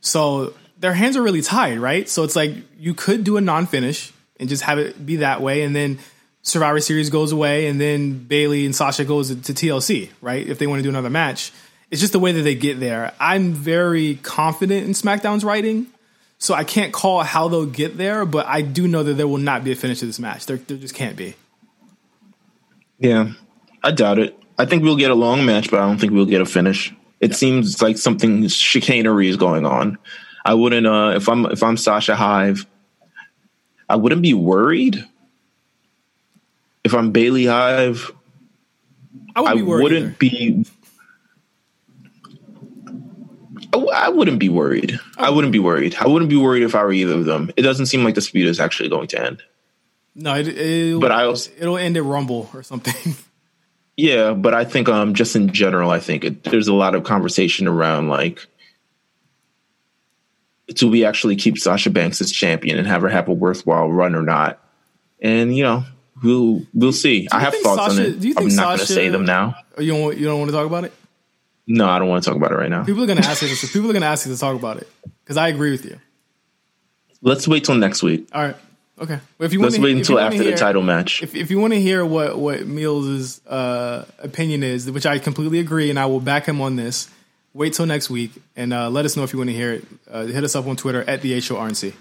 [0.00, 2.06] So their hands are really tied, right?
[2.10, 5.40] So it's like you could do a non finish and just have it be that
[5.40, 5.98] way, and then
[6.42, 10.46] Survivor Series goes away, and then Bayley and Sasha goes to TLC, right?
[10.46, 11.52] If they want to do another match,
[11.90, 13.14] it's just the way that they get there.
[13.18, 15.86] I'm very confident in SmackDown's writing,
[16.36, 19.38] so I can't call how they'll get there, but I do know that there will
[19.38, 20.44] not be a finish to this match.
[20.44, 21.34] There, there just can't be.
[22.98, 23.32] Yeah,
[23.82, 24.38] I doubt it.
[24.58, 26.92] I think we'll get a long match, but I don't think we'll get a finish.
[27.20, 27.36] It yeah.
[27.36, 29.96] seems like something chicanery is going on.
[30.44, 32.66] I wouldn't uh if I'm if I'm Sasha Hive,
[33.88, 35.04] I wouldn't be worried.
[36.84, 38.12] If I'm Bayley Hive,
[39.34, 40.16] I, would I wouldn't either.
[40.18, 40.66] be
[43.72, 45.00] I wouldn't be worried.
[45.16, 45.96] I wouldn't be worried.
[45.98, 47.50] I wouldn't be worried if I were either of them.
[47.56, 49.42] It doesn't seem like the speed is actually going to end.
[50.14, 53.14] No, it, but I also, it'll end at Rumble or something.
[53.96, 57.04] Yeah, but I think um just in general, I think it, there's a lot of
[57.04, 58.44] conversation around like
[60.68, 64.14] do we actually keep Sasha Banks as champion and have her have a worthwhile run
[64.14, 64.60] or not?
[65.20, 65.84] And you know,
[66.22, 67.28] we'll we'll see.
[67.30, 68.20] I have thoughts Sasha, on it.
[68.20, 69.56] Do you think I'm not going to say them now.
[69.78, 70.92] You don't you don't want to talk about it?
[71.66, 72.84] No, I don't want to talk about it right now.
[72.84, 73.48] People are going to ask you.
[73.48, 74.88] This, people are going to ask you to talk about it
[75.22, 75.98] because I agree with you.
[77.22, 78.28] Let's wait till next week.
[78.32, 78.56] All right.
[79.00, 79.18] Okay.
[79.38, 81.22] Well, if you let's wait until after hear, the title match.
[81.22, 85.58] If, if you want to hear what what Meelz' uh, opinion is, which I completely
[85.58, 87.08] agree, and I will back him on this
[87.54, 89.84] wait till next week and uh, let us know if you want to hear it.
[90.10, 91.94] Uh, hit us up on Twitter at the H O R N C.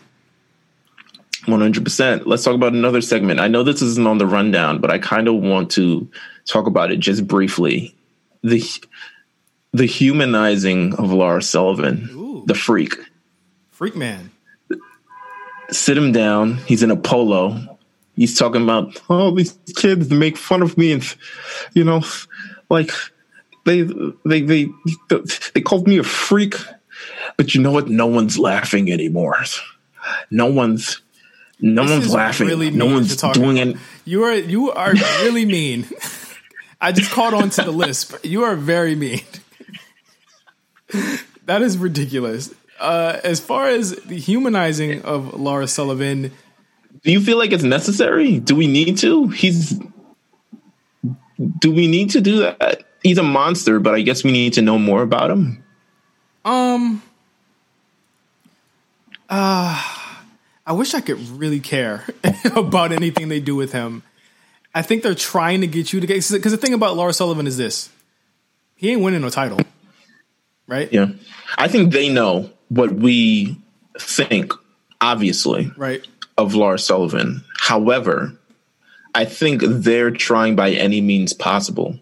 [1.46, 2.28] One hundred percent.
[2.28, 3.40] Let's talk about another segment.
[3.40, 6.10] I know this isn't on the rundown, but I kind of want to
[6.46, 7.96] talk about it just briefly.
[8.42, 8.62] the
[9.74, 12.44] The humanizing of Lars Sullivan, Ooh.
[12.46, 12.96] the freak,
[13.72, 14.32] freak man.
[15.72, 16.58] Sit him down.
[16.58, 17.78] He's in a polo.
[18.16, 21.16] He's talking about all oh, these kids make fun of me, and
[21.74, 22.04] you know,
[22.70, 22.92] like
[23.66, 23.82] they
[24.26, 24.70] they they
[25.54, 26.56] they called me a freak,
[27.38, 27.90] but you know what?
[27.90, 29.44] No one's laughing anymore.
[30.30, 31.02] No one's
[31.60, 32.48] no this one's laughing.
[32.48, 33.78] Really no one's doing it.
[34.06, 35.88] You are you are really mean.
[36.82, 38.14] I just caught on to the list.
[38.26, 39.22] You are very mean.
[41.46, 42.54] that is ridiculous.
[42.80, 46.32] Uh, as far as the humanizing of Lars Sullivan,
[47.04, 48.40] do you feel like it's necessary?
[48.40, 49.30] Do we need to?
[49.30, 49.80] He's.
[51.60, 52.84] Do we need to do that?
[53.04, 55.64] He's a monster, but I guess we need to know more about him.
[56.44, 57.04] Um.
[59.30, 59.82] Uh,
[60.66, 62.06] I wish I could really care
[62.56, 64.04] about anything they do with him.
[64.76, 67.48] I think they're trying to get you to get because the thing about Lars Sullivan
[67.48, 67.90] is this:
[68.76, 69.60] he ain't winning no title,
[70.68, 70.92] right?
[70.92, 71.08] Yeah,
[71.58, 73.58] I think they know what we
[74.00, 74.52] think,
[75.00, 76.06] obviously, right,
[76.38, 77.44] of Lars Sullivan.
[77.60, 78.38] However,
[79.14, 82.00] I think they're trying by any means possible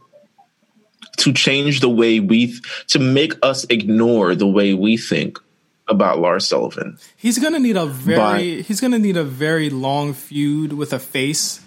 [1.18, 5.40] to change the way we th- to make us ignore the way we think
[5.88, 6.98] about Lars Sullivan.
[7.18, 11.00] He's gonna need a very by, he's gonna need a very long feud with a
[11.00, 11.62] face,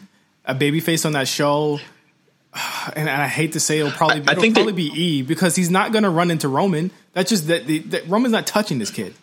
[0.45, 1.81] a baby face on that show.
[2.97, 5.71] And, I hate to say it'll probably I, I it'll probably be E because he's
[5.71, 6.91] not gonna run into Roman.
[7.13, 9.15] That's just that, that Roman's not touching this kid.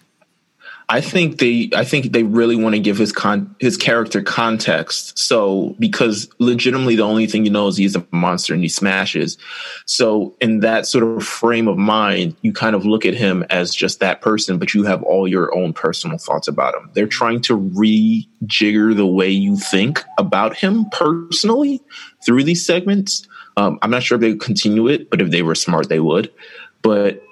[0.92, 5.18] I think they I think they really want to give his con his character context.
[5.18, 9.38] So because legitimately the only thing you know is he's a monster and he smashes.
[9.86, 13.74] So in that sort of frame of mind, you kind of look at him as
[13.74, 16.90] just that person, but you have all your own personal thoughts about him.
[16.94, 21.82] They're trying to rejigger the way you think about him personally
[22.26, 23.26] through these segments.
[23.56, 26.34] Um, I'm not sure if they continue it, but if they were smart, they would.
[26.82, 27.24] But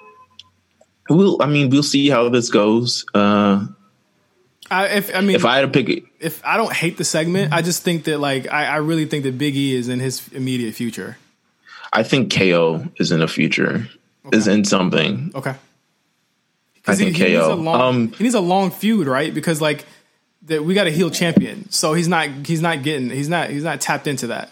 [1.16, 1.42] we'll.
[1.42, 3.04] I mean, we'll see how this goes.
[3.14, 3.66] Uh,
[4.70, 7.04] I, if I mean, if I had to pick, it, if I don't hate the
[7.04, 9.98] segment, I just think that like I, I really think that Big E is in
[9.98, 11.18] his immediate future.
[11.92, 13.88] I think KO is in a future,
[14.26, 14.36] okay.
[14.36, 15.32] is in something.
[15.34, 15.54] Okay.
[16.86, 17.48] I think he, he KO.
[17.48, 19.34] Needs long, um, he needs a long feud, right?
[19.34, 19.84] Because like
[20.42, 23.64] that, we got a heel champion, so he's not he's not getting he's not he's
[23.64, 24.50] not tapped into that.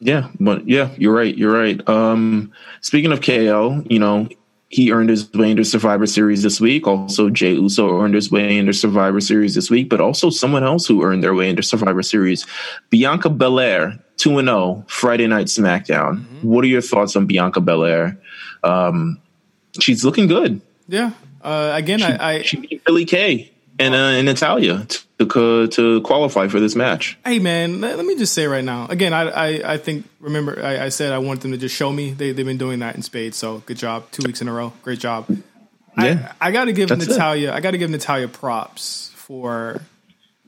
[0.00, 1.36] Yeah, but yeah, you're right.
[1.36, 1.88] You're right.
[1.88, 4.28] Um, speaking of KO, you know,
[4.72, 6.86] he earned his way into Survivor Series this week.
[6.86, 10.86] Also, Jey Uso earned his way into Survivor Series this week, but also someone else
[10.86, 12.46] who earned their way into Survivor Series,
[12.88, 16.20] Bianca Belair, 2 0, Friday Night SmackDown.
[16.20, 16.48] Mm-hmm.
[16.48, 18.18] What are your thoughts on Bianca Belair?
[18.64, 19.20] Um,
[19.78, 20.62] she's looking good.
[20.88, 21.10] Yeah.
[21.42, 24.86] Uh, again, she, I, I she beat Billie Kay in uh, in Natalya
[25.26, 27.18] to to qualify for this match.
[27.24, 28.86] Hey man, let, me just say right now.
[28.88, 31.92] Again, I I, I think remember I, I, said I want them to just show
[31.92, 32.12] me.
[32.12, 33.36] They they've been doing that in spades.
[33.36, 34.72] So good job, two weeks in a row.
[34.82, 35.26] Great job.
[35.98, 37.52] Yeah, I, I got to give Natalya.
[37.52, 37.54] It.
[37.54, 39.82] I got to give Natalya props for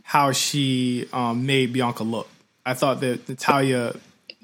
[0.03, 2.29] how she um, made Bianca look.
[2.65, 3.95] I thought that Natalya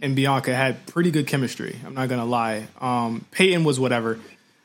[0.02, 1.78] and Bianca had pretty good chemistry.
[1.86, 2.66] I'm not gonna lie.
[2.80, 4.18] Um, Peyton was whatever,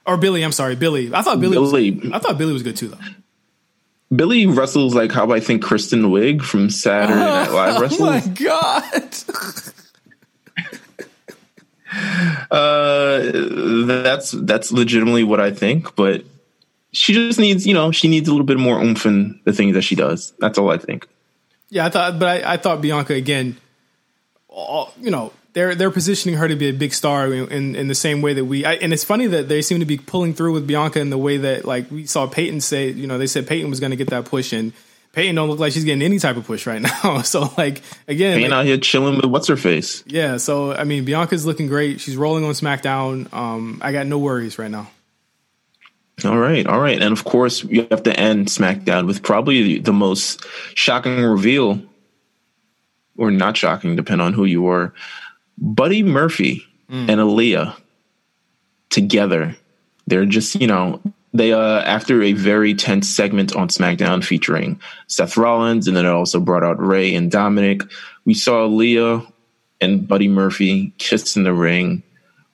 [0.05, 0.43] or Billie.
[0.43, 1.13] I'm sorry, Billie.
[1.13, 1.55] I thought Billy.
[1.55, 1.91] Billie.
[1.91, 2.97] Was, I thought Billie was good too, though.
[4.13, 8.01] Billie wrestles like how I think Kristen Wiig from Saturday Night Live wrestles.
[8.01, 9.15] Oh my god!
[12.51, 13.31] uh,
[13.85, 16.23] that's that's legitimately what I think, but
[16.91, 19.73] she just needs, you know, she needs a little bit more oomph in the things
[19.73, 20.33] that she does.
[20.39, 21.07] That's all I think.
[21.69, 23.57] Yeah, I thought, but I, I thought Bianca again.
[24.47, 27.95] All, you know, they're they're positioning her to be a big star in in the
[27.95, 28.65] same way that we.
[28.65, 31.17] I, and it's funny that they seem to be pulling through with Bianca in the
[31.17, 32.89] way that like we saw Peyton say.
[32.91, 34.73] You know, they said Peyton was going to get that push, and
[35.13, 37.21] Peyton don't look like she's getting any type of push right now.
[37.21, 40.03] so like again, Peyton like, out here chilling with what's her face.
[40.05, 40.37] Yeah.
[40.37, 42.01] So I mean, Bianca's looking great.
[42.01, 43.33] She's rolling on SmackDown.
[43.33, 44.91] Um, I got no worries right now.
[46.23, 49.91] All right, all right, and of course you have to end SmackDown with probably the
[49.91, 51.81] most shocking reveal,
[53.17, 54.93] or not shocking, depending on who you are,
[55.57, 57.09] Buddy Murphy mm.
[57.09, 57.75] and Aliyah
[58.89, 59.55] together.
[60.07, 61.01] They're just, you know,
[61.33, 66.11] they uh after a very tense segment on SmackDown featuring Seth Rollins and then it
[66.11, 67.81] also brought out Rey and Dominic.
[68.23, 69.29] We saw Aliyah
[69.81, 72.03] and Buddy Murphy kiss in the ring,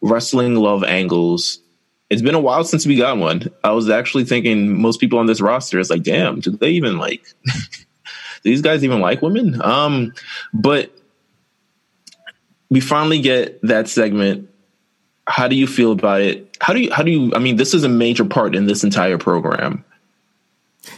[0.02, 1.60] wrestling love angles.
[2.10, 3.50] It's been a while since we got one.
[3.64, 6.98] I was actually thinking most people on this roster is like, damn, do they even
[6.98, 7.24] like
[8.44, 9.62] these guys even like women?
[9.62, 10.14] Um,
[10.54, 10.92] but
[12.72, 14.50] we finally get that segment.
[15.28, 16.58] How do you feel about it?
[16.60, 18.84] How do you how do you I mean this is a major part in this
[18.84, 19.86] entire program.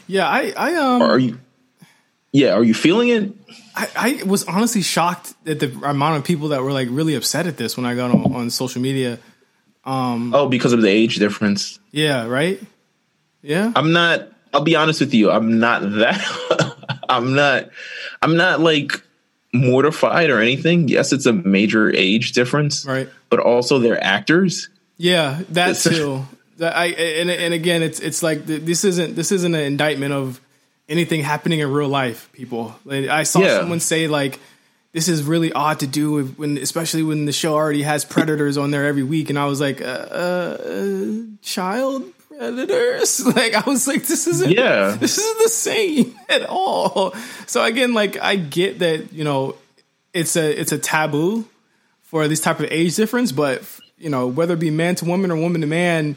[0.07, 1.39] Yeah, I I um are you
[2.31, 3.33] Yeah, are you feeling it?
[3.75, 7.47] I, I was honestly shocked at the amount of people that were like really upset
[7.47, 9.17] at this when I got on, on social media.
[9.83, 11.79] Um Oh, because of the age difference.
[11.91, 12.61] Yeah, right?
[13.41, 13.71] Yeah.
[13.75, 16.21] I'm not I'll be honest with you, I'm not that
[17.09, 17.69] I'm not
[18.21, 19.01] I'm not like
[19.53, 20.87] mortified or anything.
[20.87, 23.09] Yes, it's a major age difference, right?
[23.29, 24.69] But also they're actors.
[24.97, 26.25] Yeah, that too.
[26.57, 30.41] That I and and again, it's it's like this isn't this isn't an indictment of
[30.89, 32.29] anything happening in real life.
[32.33, 33.59] People, I saw yeah.
[33.59, 34.39] someone say like
[34.93, 38.71] this is really odd to do when especially when the show already has predators on
[38.71, 40.97] there every week and i was like uh, uh,
[41.41, 42.03] child
[42.43, 44.95] predators like i was like this isn't yeah.
[44.99, 47.13] this isn't the same at all.
[47.47, 49.55] So again like i get that you know
[50.13, 51.45] it's a it's a taboo
[52.01, 53.63] for this type of age difference but
[53.97, 56.15] you know whether it be man to woman or woman to man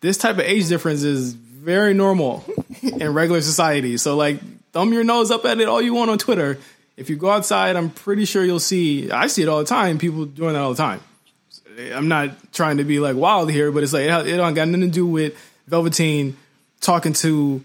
[0.00, 2.44] this type of age difference is very normal
[2.82, 3.96] in regular society.
[3.96, 4.38] So like
[4.72, 6.58] thumb your nose up at it all you want on twitter.
[6.96, 9.98] If you go outside i'm pretty sure you'll see i see it all the time
[9.98, 11.00] people doing that all the time.
[11.92, 14.82] I'm not trying to be like wild here, but it's like it, don't got nothing
[14.82, 15.34] to do with
[15.66, 16.36] Velveteen
[16.80, 17.62] talking to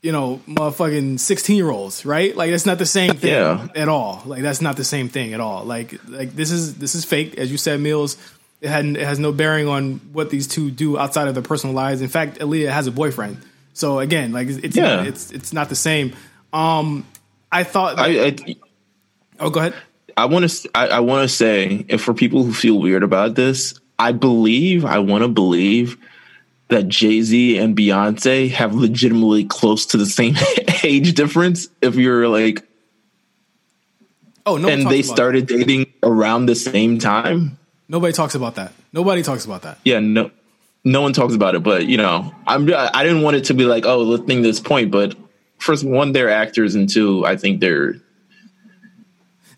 [0.00, 2.34] you know, motherfucking 16 year olds, right?
[2.36, 3.66] Like that's not the same thing yeah.
[3.74, 4.22] at all.
[4.24, 5.64] Like that's not the same thing at all.
[5.64, 8.16] Like like this is this is fake, as you said, Meelz.
[8.60, 11.74] It had it has no bearing on what these two do outside of their personal
[11.74, 12.00] lives.
[12.00, 13.38] In fact, Aliyah has a boyfriend.
[13.72, 14.96] So again, like it's yeah.
[14.96, 16.14] not, it's it's not the same.
[16.52, 17.06] Um
[17.50, 18.56] I thought I, I,
[19.40, 19.74] Oh, go ahead.
[20.16, 23.34] I want to I, I want to say if for people who feel weird about
[23.36, 25.96] this, I believe I want to believe
[26.68, 30.36] that Jay Z and Beyonce have legitimately close to the same
[30.84, 31.68] age difference.
[31.80, 32.66] If you're like,
[34.46, 35.58] oh no, and they started that.
[35.58, 37.58] dating around the same time.
[37.88, 38.72] Nobody talks about that.
[38.92, 39.78] Nobody talks about that.
[39.84, 40.30] Yeah, no,
[40.84, 41.62] no one talks about it.
[41.62, 44.60] But you know, I'm I didn't want it to be like, oh, let's think this
[44.60, 44.90] point.
[44.90, 45.16] But
[45.58, 47.94] first, one, they're actors, and two, I think they're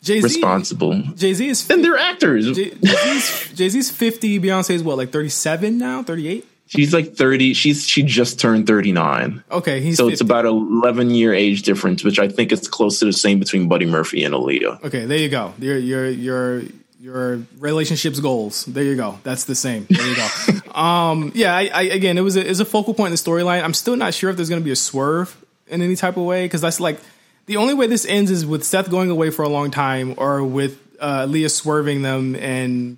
[0.03, 1.03] Jay-Z, responsible.
[1.15, 2.57] Jay Z is and they're actors.
[2.57, 4.39] Jay Z's fifty.
[4.39, 6.47] Beyonce is what, like thirty seven now, thirty eight.
[6.71, 7.53] She's like 30.
[7.55, 9.43] She's she just turned 39.
[9.51, 10.13] Okay, he's so 50.
[10.13, 13.67] it's about 11 year age difference, which I think is close to the same between
[13.67, 14.85] Buddy Murphy and Aliyah.
[14.85, 15.53] Okay, there you go.
[15.59, 16.63] Your your your
[17.01, 18.67] your relationships goals.
[18.67, 19.19] There you go.
[19.25, 19.89] That's the same.
[19.91, 20.71] There you go.
[20.81, 21.57] um, yeah.
[21.57, 23.65] I, I, again, it was a, it was a focal point in the storyline.
[23.65, 26.23] I'm still not sure if there's going to be a swerve in any type of
[26.23, 27.01] way because that's like
[27.47, 30.45] the only way this ends is with Seth going away for a long time or
[30.45, 32.97] with uh, Leah swerving them and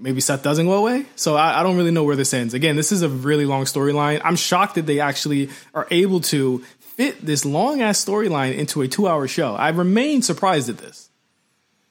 [0.00, 1.06] maybe Seth doesn't go away.
[1.16, 2.54] So I, I, don't really know where this ends.
[2.54, 4.20] Again, this is a really long storyline.
[4.24, 8.88] I'm shocked that they actually are able to fit this long ass storyline into a
[8.88, 9.54] two hour show.
[9.54, 11.10] I remain surprised at this.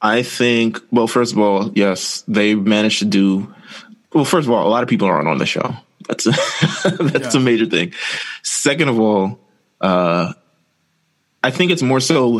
[0.02, 3.54] I think, well, first of all, yes, they managed to do.
[4.12, 5.74] Well, first of all, a lot of people aren't on the show.
[6.08, 6.30] That's a,
[6.98, 7.40] that's yeah.
[7.40, 7.92] a major thing.
[8.42, 9.38] Second of all,
[9.80, 10.32] uh,
[11.42, 12.38] I think it's more so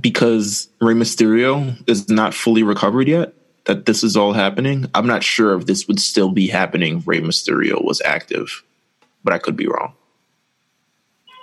[0.00, 3.34] because Rey Mysterio is not fully recovered yet
[3.66, 4.86] that this is all happening.
[4.94, 8.64] I'm not sure if this would still be happening if Rey Mysterio was active,
[9.22, 9.92] but I could be wrong.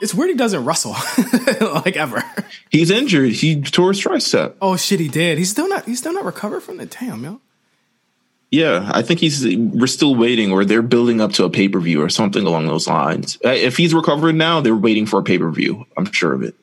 [0.01, 0.91] It's weird he doesn't wrestle
[1.85, 2.23] like ever.
[2.69, 3.31] He's injured.
[3.31, 4.55] He tore his tricep.
[4.61, 5.37] Oh shit, he did.
[5.37, 5.85] He's still not.
[5.85, 7.39] He's still not recovered from the damn yo.
[8.51, 9.45] Yeah, I think he's.
[9.55, 12.67] We're still waiting, or they're building up to a pay per view or something along
[12.67, 13.37] those lines.
[13.45, 15.85] Uh, if he's recovered now, they're waiting for a pay per view.
[15.95, 16.55] I'm sure of it.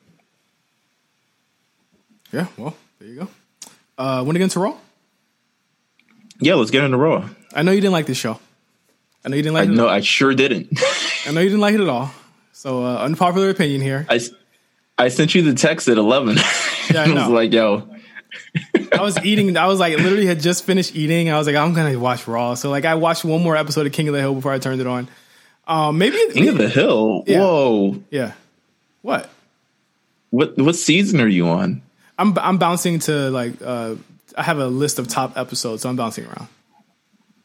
[2.31, 2.47] Yeah.
[2.57, 3.27] Well, there you go.
[3.97, 4.77] Uh, when against Raw?
[6.41, 7.29] Yeah, let's get into Raw.
[7.53, 8.39] I know you didn't like this show.
[9.23, 9.75] I know you didn't like I it.
[9.75, 10.69] No, I sure didn't.
[11.27, 12.11] I know you didn't like it at all.
[12.51, 14.07] So uh, unpopular opinion here.
[14.09, 14.19] I,
[14.97, 16.37] I sent you the text at eleven.
[16.91, 17.87] Yeah, I, I was like, yo.
[18.91, 19.55] I was eating.
[19.55, 21.29] I was like, literally had just finished eating.
[21.29, 22.55] I was like, I'm gonna watch Raw.
[22.55, 24.81] So like, I watched one more episode of King of the Hill before I turned
[24.81, 25.07] it on.
[25.67, 27.23] Um, maybe King of the Hill.
[27.27, 27.39] Yeah.
[27.39, 28.03] Whoa.
[28.09, 28.33] Yeah.
[29.03, 29.29] What?
[30.31, 31.81] What what season are you on?
[32.17, 33.95] I'm I'm bouncing to like uh,
[34.37, 36.47] I have a list of top episodes, so I'm bouncing around.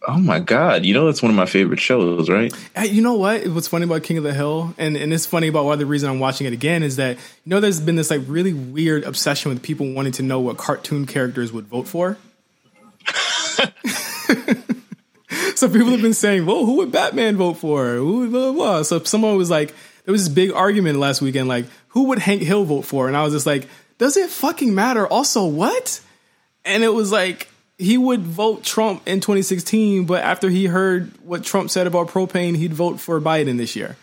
[0.08, 0.84] Oh my god!
[0.84, 2.52] You know that's one of my favorite shows, right?
[2.80, 3.46] You know what?
[3.48, 6.08] What's funny about King of the Hill, and and it's funny about why the reason
[6.08, 9.50] I'm watching it again is that you know there's been this like really weird obsession
[9.50, 12.18] with people wanting to know what cartoon characters would vote for.
[15.56, 18.82] so people have been saying, "Well, who would Batman vote for?" Who blah, blah, blah.
[18.84, 19.74] So someone was like,
[20.06, 23.08] there was this big argument last weekend, like, who would Hank Hill vote for?
[23.08, 23.68] And I was just like,
[23.98, 25.06] does it fucking matter?
[25.06, 26.00] Also, what?
[26.66, 27.48] And it was like
[27.78, 32.56] he would vote Trump in 2016, but after he heard what Trump said about propane,
[32.56, 33.96] he'd vote for Biden this year.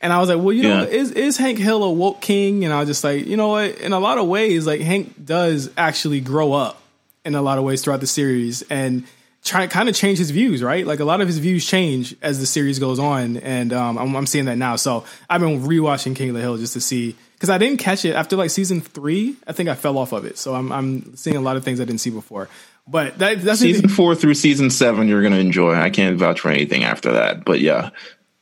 [0.00, 0.80] And I was like, well, you yeah.
[0.80, 2.64] know, is is Hank Hill a woke king?
[2.64, 3.78] And I was just like, you know what?
[3.78, 6.80] In a lot of ways, like Hank does actually grow up
[7.24, 9.04] in a lot of ways throughout the series and
[9.44, 10.86] try kind of change his views, right?
[10.86, 14.14] Like a lot of his views change as the series goes on, and um, I'm,
[14.14, 14.76] I'm seeing that now.
[14.76, 18.06] So I've been rewatching King of the Hill just to see because I didn't catch
[18.06, 19.36] it after like season three.
[19.46, 21.78] I think I fell off of it, so I'm I'm seeing a lot of things
[21.78, 22.48] I didn't see before.
[22.88, 25.08] But that, that's season four through season seven.
[25.08, 25.74] You're gonna enjoy.
[25.74, 27.90] I can't vouch for anything after that, but yeah.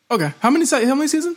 [0.09, 1.37] Okay, how many how many seasons?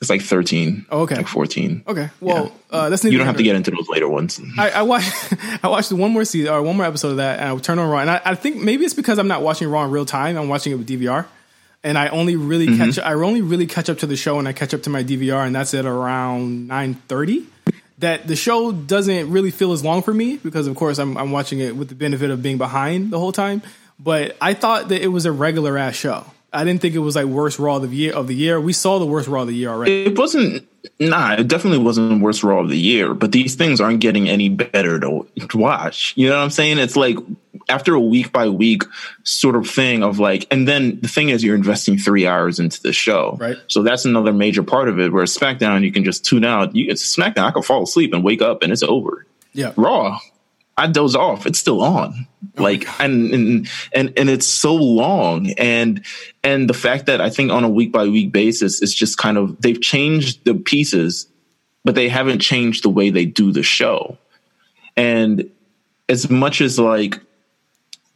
[0.00, 0.86] It's like thirteen.
[0.90, 1.84] Oh, okay, like fourteen.
[1.86, 2.78] Okay, well, yeah.
[2.78, 4.40] uh, that's you don't have to get into those later ones.
[4.56, 7.50] I, I watched I watched one more season or one more episode of that, and
[7.50, 9.84] I turned on Raw, and I, I think maybe it's because I'm not watching Raw
[9.84, 10.38] in real time.
[10.38, 11.26] I'm watching it with DVR
[11.86, 12.90] and I only really mm-hmm.
[12.90, 15.04] catch I only really catch up to the show and I catch up to my
[15.04, 17.46] DVR and that's at around nine thirty.
[17.98, 21.30] That the show doesn't really feel as long for me because of course I'm I'm
[21.30, 23.62] watching it with the benefit of being behind the whole time.
[23.98, 26.26] But I thought that it was a regular ass show.
[26.56, 28.60] I didn't think it was like worst Raw of the year of the year.
[28.60, 30.06] We saw the worst Raw of the year already.
[30.06, 30.66] It wasn't.
[30.98, 33.12] Nah, it definitely wasn't worst Raw of the year.
[33.12, 36.14] But these things aren't getting any better to, watch.
[36.16, 36.78] You know what I'm saying?
[36.78, 37.18] It's like
[37.68, 38.84] after a week by week
[39.24, 42.80] sort of thing of like, and then the thing is, you're investing three hours into
[42.80, 43.56] the show, right?
[43.68, 45.12] So that's another major part of it.
[45.12, 46.74] Where SmackDown, you can just tune out.
[46.74, 47.44] You it's SmackDown.
[47.44, 49.26] I can fall asleep and wake up, and it's over.
[49.52, 50.18] Yeah, Raw.
[50.76, 51.46] I doze off.
[51.46, 52.26] It's still on.
[52.58, 56.04] Oh like and, and and and it's so long and
[56.42, 59.36] and the fact that I think on a week by week basis it's just kind
[59.36, 61.26] of they've changed the pieces
[61.86, 64.18] but they haven't changed the way they do the show.
[64.96, 65.48] And
[66.08, 67.20] as much as like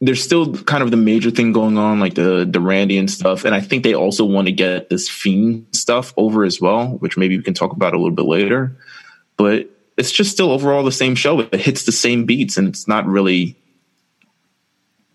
[0.01, 3.45] there's still kind of the major thing going on, like the the Randy and stuff,
[3.45, 7.17] and I think they also want to get this fiend stuff over as well, which
[7.17, 8.75] maybe we can talk about a little bit later.
[9.37, 11.39] But it's just still overall the same show.
[11.39, 13.57] It hits the same beats, and it's not really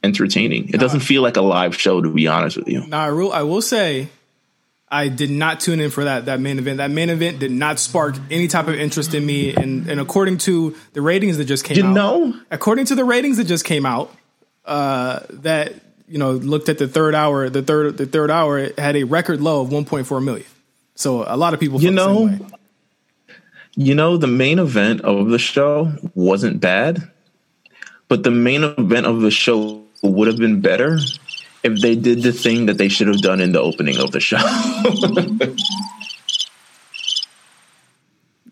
[0.02, 0.68] entertaining.
[0.68, 2.86] It doesn't feel like a live show, to be honest with you.
[2.86, 4.08] Now, I will, I will say,
[4.88, 6.78] I did not tune in for that that main event.
[6.78, 9.54] That main event did not spark any type of interest in me.
[9.54, 13.04] And and according to the ratings that just came you out, know, according to the
[13.04, 14.14] ratings that just came out,
[14.64, 15.74] uh, that
[16.06, 19.04] you know looked at the third hour, the third the third hour it had a
[19.04, 20.46] record low of 1.4 million.
[20.94, 22.30] So a lot of people, you know,
[23.76, 27.10] you know, the main event of the show wasn't bad,
[28.08, 30.98] but the main event of the show would have been better
[31.62, 34.20] if they did the thing that they should have done in the opening of the
[34.20, 34.38] show.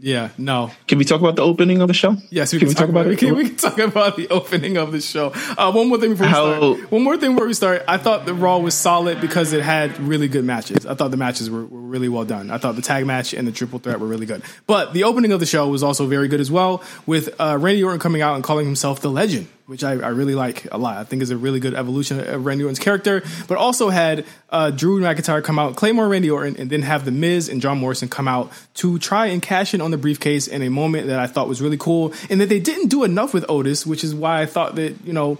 [0.04, 0.70] Yeah, no.
[0.86, 2.18] Can we talk about the opening of the show?
[2.28, 3.18] Yes, we can, can we talk, about, about, it.
[3.20, 5.32] Can, we can talk about the opening of the show.
[5.56, 6.92] Uh, one more thing before How, we start.
[6.92, 7.84] One more thing before we start.
[7.88, 10.84] I thought the Raw was solid because it had really good matches.
[10.84, 12.50] I thought the matches were, were really well done.
[12.50, 14.42] I thought the tag match and the triple threat were really good.
[14.66, 17.82] But the opening of the show was also very good as well, with uh, Randy
[17.82, 20.98] Orton coming out and calling himself the Legend which I, I, really like a lot.
[20.98, 23.22] I think is a really good evolution of Randy Orton's character.
[23.48, 27.10] But also had uh, Drew McIntyre come out, Claymore Randy Orton, and then have The
[27.10, 30.62] Miz and John Morrison come out to try and cash in on the briefcase in
[30.62, 32.12] a moment that I thought was really cool.
[32.28, 35.12] And that they didn't do enough with Otis, which is why I thought that, you
[35.12, 35.38] know,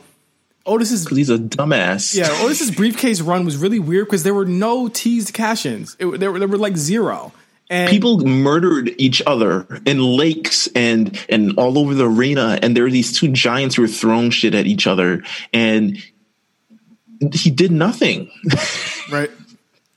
[0.66, 2.14] Otis's he's a dumbass.
[2.14, 5.96] Yeah, Otis's briefcase run was really weird because there were no teased cash-ins.
[5.98, 7.32] It, there, there were like zero.
[7.74, 12.86] And people murdered each other in lakes and and all over the arena and there
[12.86, 15.98] are these two giants who were throwing shit at each other and
[17.32, 18.30] he did nothing.
[19.12, 19.30] Right.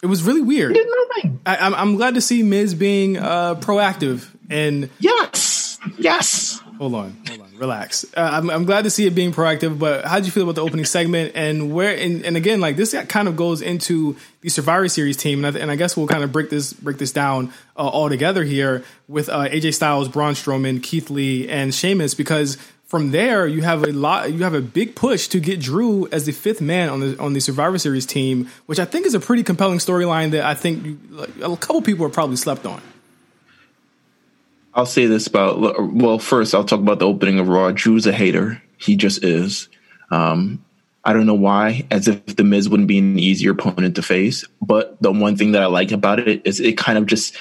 [0.03, 0.75] It was really weird.
[0.75, 1.39] He did nothing.
[1.45, 5.79] I, am I'm, I'm glad to see miz being uh, proactive and yes.
[5.97, 6.59] Yes.
[6.77, 7.15] Hold on.
[7.25, 8.05] Hold on relax.
[8.15, 10.55] Uh, I'm, I'm, glad to see it being proactive, but how do you feel about
[10.55, 11.95] the opening segment and where?
[11.97, 15.59] And, and again, like this kind of goes into the Survivor Series team, and I,
[15.59, 18.83] and I guess we'll kind of break this break this down uh, all together here
[19.07, 22.57] with uh, AJ Styles, Braun Strowman, Keith Lee, and Sheamus because.
[22.87, 24.31] From there, you have a lot.
[24.31, 27.33] You have a big push to get Drew as the fifth man on the on
[27.33, 30.85] the Survivor Series team, which I think is a pretty compelling storyline that I think
[30.85, 32.81] you, like, a couple people are probably slept on.
[34.77, 37.71] I'll say this about well, first I'll talk about the opening of Raw.
[37.71, 38.61] Drew's a hater.
[38.77, 39.69] He just is.
[40.11, 40.63] Um,
[41.03, 44.45] I don't know why, as if the Miz wouldn't be an easier opponent to face.
[44.61, 47.35] But the one thing that I like about it is it kind of just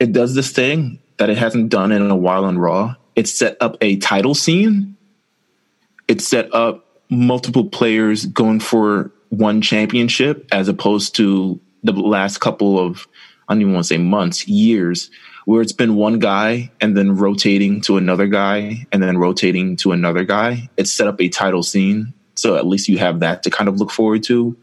[0.00, 2.94] it does this thing that it hasn't done in a while on Raw.
[3.16, 4.94] It set up a title scene.
[6.08, 12.78] It set up multiple players going for one championship as opposed to the last couple
[12.78, 13.08] of
[13.48, 15.10] I don't even want to say months, years
[15.44, 19.92] where it's been one guy and then rotating to another guy and then rotating to
[19.92, 20.68] another guy.
[20.76, 23.78] It's set up a title scene, so at least you have that to kind of
[23.78, 24.56] look forward to.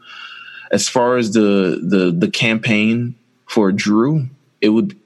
[0.71, 3.15] As far as the the the campaign
[3.45, 4.27] for Drew,
[4.61, 4.97] it would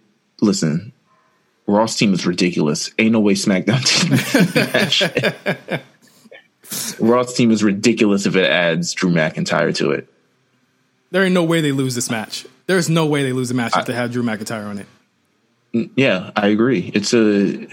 [0.42, 0.92] listen.
[1.66, 2.92] Raw's team is ridiculous.
[3.00, 3.82] Ain't no way SmackDown
[7.00, 7.08] team.
[7.08, 10.10] Raw's team is ridiculous if it adds Drew McIntyre to it.
[11.12, 12.46] There ain't no way they lose this match.
[12.66, 14.88] There's no way they lose the match I, if they have Drew McIntyre on it.
[15.74, 16.92] Yeah, I agree.
[16.94, 17.68] It's a,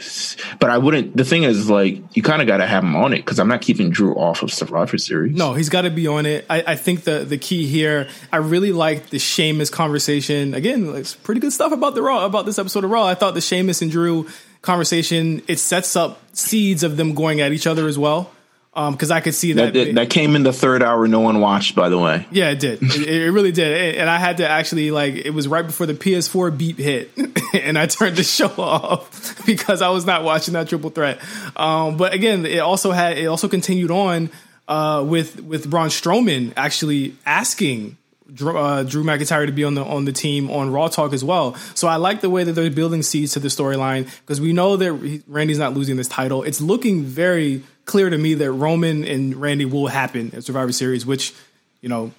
[0.58, 1.14] but I wouldn't.
[1.14, 3.48] The thing is, like, you kind of got to have him on it because I'm
[3.48, 5.36] not keeping Drew off of Survivor Series.
[5.36, 6.46] No, he's got to be on it.
[6.48, 8.08] I, I, think the the key here.
[8.32, 10.54] I really like the Sheamus conversation.
[10.54, 13.04] Again, it's pretty good stuff about the Raw about this episode of Raw.
[13.04, 14.26] I thought the Sheamus and Drew
[14.62, 18.30] conversation it sets up seeds of them going at each other as well
[18.72, 21.08] because um, I could see that that, that came in the third hour.
[21.08, 22.26] No one watched, by the way.
[22.30, 22.80] Yeah, it did.
[22.82, 25.94] it, it, really did, and I had to actually like it was right before the
[25.94, 27.10] PS4 beep hit,
[27.54, 31.18] and I turned the show off because I was not watching that triple threat.
[31.56, 34.30] Um, but again, it also had it also continued on
[34.68, 37.96] uh, with with Braun Strowman actually asking
[38.32, 41.24] Drew, uh, Drew McIntyre to be on the on the team on Raw Talk as
[41.24, 41.56] well.
[41.74, 44.76] So I like the way that they're building seeds to the storyline because we know
[44.76, 46.44] that Randy's not losing this title.
[46.44, 51.04] It's looking very clear to me that Roman and Randy will happen at Survivor Series,
[51.04, 51.34] which,
[51.80, 52.12] you know,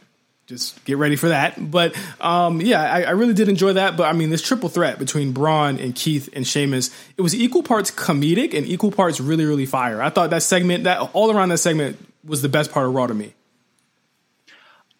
[0.47, 1.71] just get ready for that.
[1.71, 3.95] But um, yeah, I, I, really did enjoy that.
[3.95, 7.63] But I mean, this triple threat between Braun and Keith and Sheamus, it was equal
[7.63, 10.01] parts comedic and equal parts really, really fire.
[10.01, 13.07] I thought that segment, that all around that segment, was the best part of Raw
[13.07, 13.33] to me.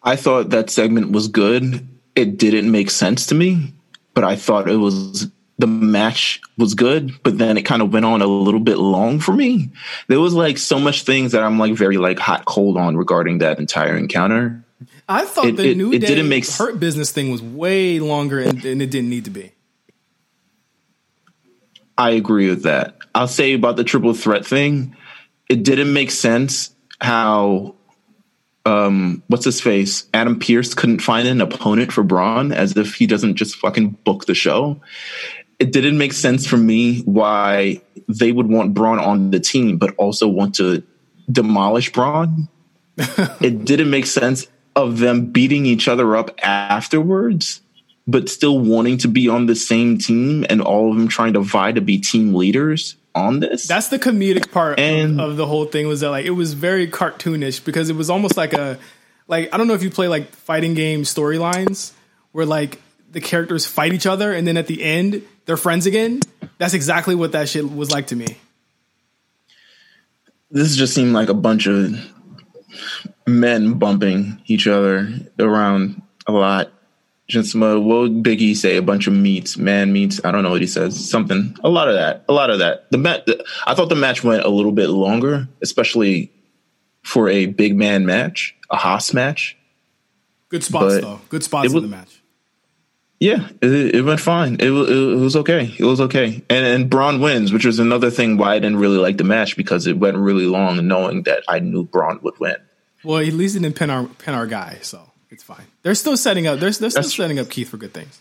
[0.02, 1.86] I thought that segment was good.
[2.16, 3.72] It didn't make sense to me,
[4.14, 8.04] but I thought it was the match was good, but then it kind of went
[8.04, 9.70] on a little bit long for me.
[10.08, 13.38] There was like so much things that I'm like very like hot cold on regarding
[13.38, 14.64] that entire encounter.
[15.08, 18.40] I thought it, the it, new it, didn't make hurt business thing was way longer
[18.40, 19.52] and, and it didn't need to be.
[21.96, 22.96] I agree with that.
[23.14, 24.96] I'll say about the triple threat thing,
[25.48, 27.74] it didn't make sense how
[28.64, 33.08] um what's his face adam pearce couldn't find an opponent for braun as if he
[33.08, 34.80] doesn't just fucking book the show
[35.62, 39.94] it didn't make sense for me why they would want Braun on the team, but
[39.94, 40.82] also want to
[41.30, 42.48] demolish Braun.
[42.96, 47.60] it didn't make sense of them beating each other up afterwards,
[48.08, 51.40] but still wanting to be on the same team and all of them trying to
[51.40, 53.68] vie to be team leaders on this.
[53.68, 56.54] That's the comedic part and, of, of the whole thing was that like it was
[56.54, 58.80] very cartoonish because it was almost like a
[59.28, 61.92] like I don't know if you play like fighting game storylines
[62.32, 62.80] where like
[63.12, 66.20] the characters fight each other and then at the end they're friends again.
[66.58, 68.38] That's exactly what that shit was like to me.
[70.50, 71.94] This just seemed like a bunch of
[73.26, 76.72] men bumping each other around a lot.
[77.28, 78.76] Just uh, what would Biggie say?
[78.76, 80.20] A bunch of meats, man meats.
[80.24, 81.08] I don't know what he says.
[81.08, 81.56] Something.
[81.64, 82.24] A lot of that.
[82.28, 82.90] A lot of that.
[82.90, 83.26] The match.
[83.66, 86.30] I thought the match went a little bit longer, especially
[87.02, 89.56] for a big man match, a hoss match.
[90.50, 91.20] Good spots but though.
[91.30, 92.21] Good spots in the match.
[93.22, 94.54] Yeah, it, it went fine.
[94.54, 95.72] It, it, was okay.
[95.78, 96.42] It was okay.
[96.50, 99.56] And and Braun wins, which was another thing why I didn't really like the match
[99.56, 102.56] because it went really long, knowing that I knew Braun would win.
[103.04, 105.62] Well, at least he didn't pin our pin our guy, so it's fine.
[105.82, 106.58] They're still setting up.
[106.58, 108.20] They're, they're still That's setting up Keith for good things.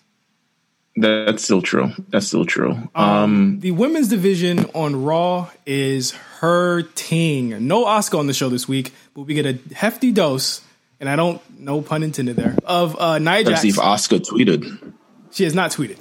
[0.96, 1.94] That's still true.
[2.10, 2.74] That's still true.
[2.94, 7.68] Um, um, the women's division on Raw is hurting.
[7.68, 10.62] No Asuka on the show this week, but we get a hefty dose
[11.02, 13.62] and I don't, no pun intended there, of uh, Nia Jax.
[13.62, 14.94] see if Asuka tweeted.
[15.32, 15.98] She has not tweeted.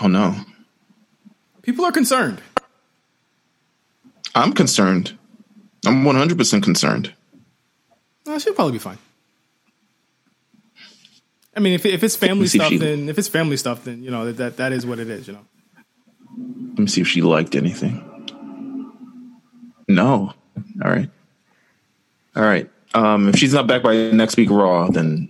[0.00, 0.34] oh no.
[1.62, 2.42] People are concerned.
[4.34, 5.16] I'm concerned.
[5.86, 7.14] I'm 100% concerned.
[8.26, 8.98] Uh, she'll probably be fine.
[11.56, 14.12] I mean, if if it's family stuff, she, then if it's family stuff, then you
[14.12, 15.26] know that, that that is what it is.
[15.26, 15.44] You know.
[16.70, 17.96] Let me see if she liked anything.
[19.88, 20.34] No.
[20.84, 21.10] All right.
[22.36, 22.70] All right.
[22.94, 25.28] Um, if she's not back by next week Raw, then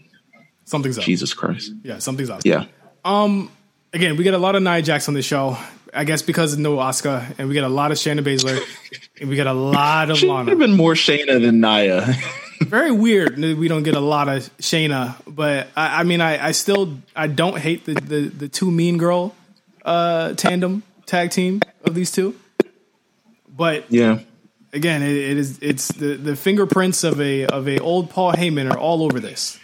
[0.65, 1.05] something's up.
[1.05, 1.73] Jesus Christ.
[1.83, 2.43] Yeah, something's up.
[2.45, 2.67] Yeah.
[3.05, 3.51] Um.
[3.93, 5.57] Again, we get a lot of Nia Jax on the show.
[5.95, 8.61] I guess because of no Asuka, and we get a lot of Shayna Baszler,
[9.21, 10.55] and we get a lot of Lana.
[10.57, 12.15] Been more Shayna than Nia.
[12.61, 13.39] Very weird.
[13.39, 17.29] We don't get a lot of Shayna, but I, I mean, I, I, still I
[17.29, 19.35] don't hate the the, the two Mean Girl
[19.85, 22.37] uh, tandem tag team of these two.
[23.49, 24.21] But yeah,
[24.73, 28.71] again, it, it is it's the, the fingerprints of a of a old Paul Heyman
[28.71, 29.59] are all over this.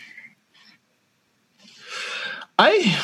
[2.59, 2.99] I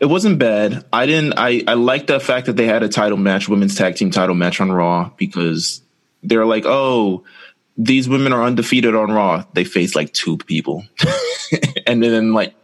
[0.00, 0.84] it wasn't bad.
[0.92, 3.96] I didn't I I like the fact that they had a title match, women's tag
[3.96, 5.82] team title match on Raw because
[6.22, 7.24] they're like, "Oh,
[7.76, 10.84] these women are undefeated on Raw." They face like two people.
[11.86, 12.54] and then like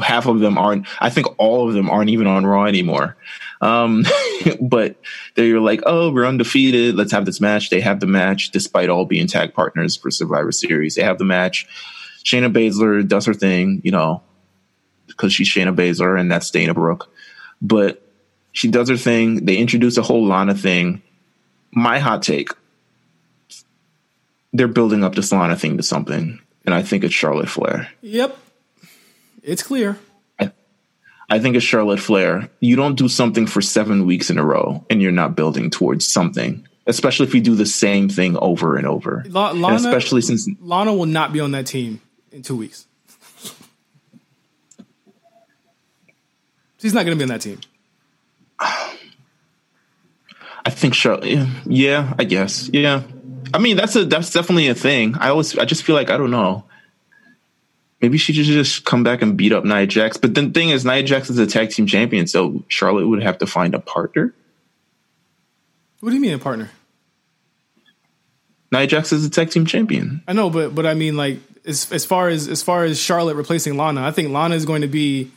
[0.00, 3.16] half of them aren't I think all of them aren't even on Raw anymore.
[3.60, 4.04] Um,
[4.60, 4.96] but
[5.34, 6.94] they're like, oh, we're undefeated.
[6.94, 7.70] Let's have this match.
[7.70, 10.94] They have the match despite all being tag partners for Survivor Series.
[10.94, 11.66] They have the match.
[12.24, 14.22] Shayna Baszler does her thing, you know,
[15.06, 17.12] because she's Shayna Baszler and that's Dana Brooke.
[17.62, 18.02] But
[18.52, 19.44] she does her thing.
[19.44, 21.02] They introduce a whole Lana thing.
[21.72, 22.50] My hot take
[24.52, 26.40] they're building up this Lana thing to something.
[26.64, 27.88] And I think it's Charlotte Flair.
[28.02, 28.36] Yep.
[29.42, 29.98] It's clear.
[31.28, 32.48] I think it's Charlotte Flair.
[32.60, 36.06] You don't do something for seven weeks in a row and you're not building towards
[36.06, 39.24] something, especially if you do the same thing over and over.
[39.28, 42.00] La- Lana, and especially since Lana will not be on that team
[42.32, 42.86] in two weeks.
[46.78, 47.58] She's not going to be on that team.
[50.64, 51.26] I think Charlotte.
[51.26, 52.70] Yeah, yeah, I guess.
[52.72, 53.02] Yeah.
[53.52, 55.16] I mean, that's a that's definitely a thing.
[55.16, 56.64] I always I just feel like I don't know
[58.00, 60.16] maybe she should just come back and beat up Nia Jax.
[60.16, 63.38] But the thing is, Nia Jax is a tag team champion, so Charlotte would have
[63.38, 64.34] to find a partner.
[66.00, 66.70] What do you mean a partner?
[68.70, 70.22] Nia Jax is a tag team champion.
[70.28, 73.36] I know, but but I mean, like as as far as as far as Charlotte
[73.36, 75.30] replacing Lana, I think Lana is going to be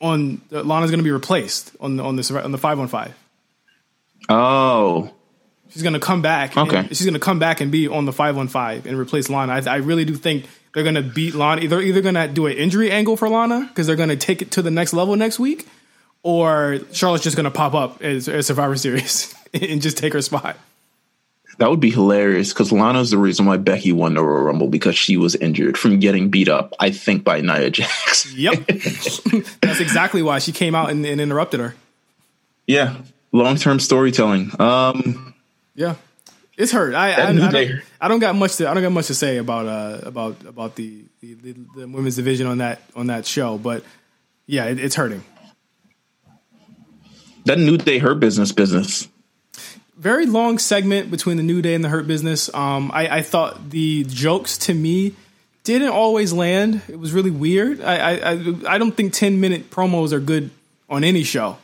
[0.00, 2.88] on uh, Lana's going to be replaced on the, on this on the five one
[2.88, 3.14] five.
[4.28, 5.12] Oh.
[5.70, 6.54] She's gonna come back.
[6.54, 6.86] Okay.
[6.88, 9.54] she's gonna come back and be on the five on five and replace Lana.
[9.54, 11.66] I, I really do think they're gonna beat Lana.
[11.66, 14.62] They're either gonna do an injury angle for Lana because they're gonna take it to
[14.62, 15.66] the next level next week,
[16.22, 20.56] or Charlotte's just gonna pop up as, as Survivor Series and just take her spot.
[21.58, 24.96] That would be hilarious because Lana's the reason why Becky won the Royal Rumble because
[24.96, 28.32] she was injured from getting beat up, I think, by Nia Jax.
[28.34, 28.66] yep.
[29.60, 31.74] That's exactly why she came out and, and interrupted her.
[32.66, 32.96] Yeah.
[33.32, 34.58] Long term storytelling.
[34.58, 35.34] Um,
[35.74, 35.96] yeah.
[36.56, 36.94] It's hurt.
[36.94, 39.38] I I, I, don't, I, don't, got much to I don't got much to say
[39.38, 43.56] about uh about about the the, the, the women's division on that on that show,
[43.56, 43.84] but
[44.46, 45.24] yeah, it, it's hurting.
[47.46, 49.08] That New Day Hurt Business business.
[49.96, 52.52] Very long segment between the New Day and the Hurt Business.
[52.54, 55.14] Um, I, I thought the jokes to me
[55.64, 56.82] didn't always land.
[56.88, 57.80] It was really weird.
[57.80, 60.50] I I, I don't think ten minute promos are good
[60.90, 61.56] on any show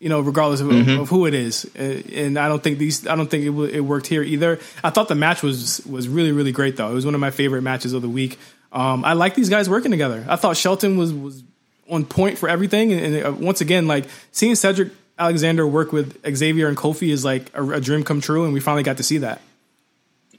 [0.00, 1.00] you know, regardless of, mm-hmm.
[1.00, 1.64] of, who it is.
[1.74, 4.58] And I don't think these, I don't think it, it, worked here either.
[4.84, 6.90] I thought the match was was really really great though.
[6.90, 8.38] It was one of my favorite matches of the week.
[8.72, 10.24] Um, I like these guys working together.
[10.28, 11.42] I thought Shelton was was
[11.90, 12.92] on point for everything.
[12.92, 17.24] And, and uh, once again, like seeing Cedric Alexander work with Xavier and Kofi is
[17.24, 19.40] like a, a dream come true, and we finally got to see that.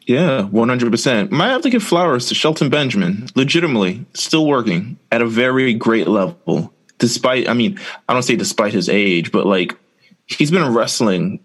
[0.06, 1.32] Yeah, one hundred percent.
[1.32, 3.28] Might have to give flowers to Shelton Benjamin.
[3.36, 8.74] Legitimately, still working at a very great level despite, I mean, I don't say despite
[8.74, 9.78] his age, but like
[10.26, 11.40] he's been wrestling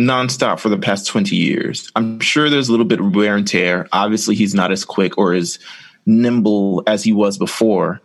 [0.00, 1.90] nonstop for the past 20 years.
[1.96, 3.88] I'm sure there's a little bit of wear and tear.
[3.92, 5.58] Obviously, he's not as quick or as
[6.04, 8.00] nimble as he was before,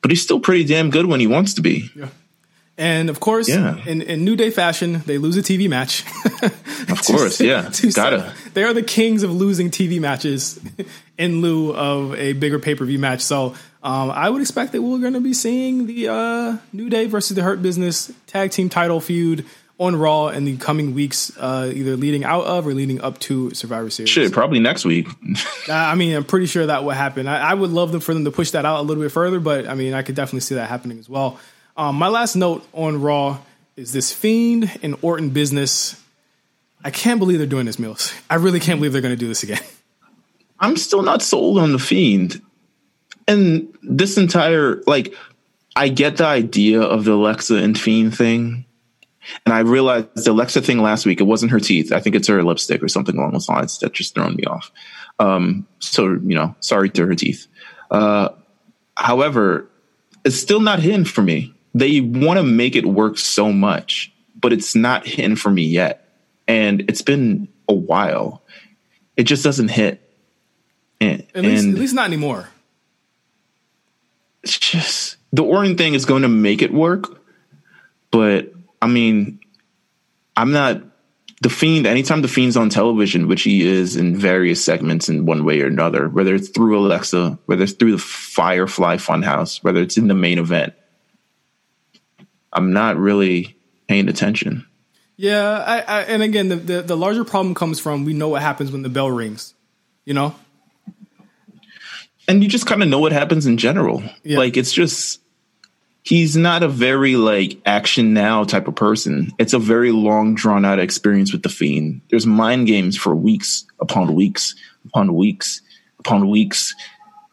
[0.00, 1.90] but he's still pretty damn good when he wants to be.
[1.94, 2.08] Yeah.
[2.78, 3.76] And of course, yeah.
[3.84, 6.04] in, in New Day fashion, they lose a TV match.
[6.42, 7.70] of course, yeah.
[7.94, 8.32] Gotta.
[8.54, 10.58] They are the kings of losing TV matches
[11.18, 13.20] in lieu of a bigger pay per view match.
[13.20, 17.06] So um, I would expect that we're going to be seeing the uh, New Day
[17.06, 19.44] versus the Hurt Business tag team title feud
[19.78, 23.52] on Raw in the coming weeks, uh, either leading out of or leading up to
[23.52, 24.10] Survivor Series.
[24.10, 25.08] Shit, probably next week.
[25.68, 27.26] I mean, I'm pretty sure that will happen.
[27.26, 29.40] I, I, would love them for them to push that out a little bit further,
[29.40, 31.40] but I mean, I could definitely see that happening as well.
[31.76, 33.38] Um, my last note on Raw
[33.74, 36.00] is this Fiend and Orton business.
[36.84, 38.16] I can't believe they're doing this, Meelz.
[38.30, 39.62] I really can't believe they're going to do this again.
[40.60, 42.40] I'm still not sold on the Fiend.
[43.28, 45.14] And this entire, like,
[45.76, 48.64] I get the idea of the Alexa and Fiend thing.
[49.46, 51.92] And I realized the Alexa thing last week, it wasn't her teeth.
[51.92, 54.72] I think it's her lipstick or something along those lines that just thrown me off.
[55.18, 57.46] Um, so, you know, sorry to her teeth.
[57.90, 58.30] Uh,
[58.96, 59.68] however,
[60.24, 64.52] it's still not hidden for me they want to make it work so much, but
[64.52, 66.08] it's not hitting for me yet.
[66.46, 68.42] And it's been a while.
[69.16, 70.00] It just doesn't hit.
[71.00, 72.48] And, at, least, at least not anymore.
[74.42, 77.20] It's just the Orton thing is going to make it work.
[78.10, 79.40] But I mean,
[80.36, 80.82] I'm not
[81.42, 85.44] the fiend anytime the fiend's on television which he is in various segments in one
[85.44, 89.96] way or another whether it's through alexa whether it's through the firefly funhouse whether it's
[89.96, 90.72] in the main event
[92.52, 93.56] I'm not really
[93.88, 94.66] paying attention.
[95.16, 98.42] Yeah, I, I, and again, the, the, the larger problem comes from we know what
[98.42, 99.54] happens when the bell rings,
[100.04, 100.34] you know.
[102.28, 104.02] And you just kind of know what happens in general.
[104.22, 104.38] Yeah.
[104.38, 105.20] Like it's just
[106.02, 109.32] he's not a very like action now type of person.
[109.38, 112.02] It's a very long drawn out experience with the fiend.
[112.10, 114.54] There's mind games for weeks upon weeks
[114.86, 115.60] upon weeks
[115.98, 116.74] upon weeks,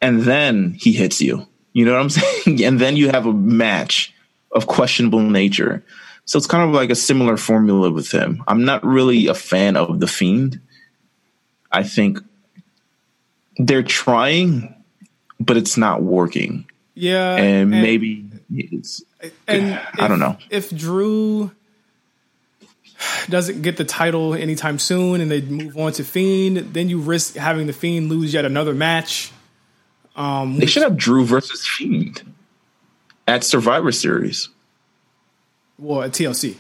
[0.02, 1.48] and then he hits you.
[1.74, 2.64] You know what I'm saying?
[2.64, 4.14] and then you have a match
[4.52, 5.84] of questionable nature.
[6.26, 8.44] So it's kind of like a similar formula with him.
[8.48, 10.62] I'm not really a fan of the Fiend.
[11.72, 12.20] I think
[13.58, 14.76] they're trying,
[15.40, 16.70] but it's not working.
[16.96, 19.04] Yeah, and, and maybe it's.
[19.48, 21.52] And I if, don't know if Drew
[23.30, 27.36] doesn't get the title anytime soon, and they move on to Fiend, then you risk
[27.36, 29.32] having the Fiend lose yet another match.
[30.16, 32.22] Um, they should have Drew versus Fiend
[33.28, 34.50] at Survivor Series.
[35.78, 36.58] Well, at TLC.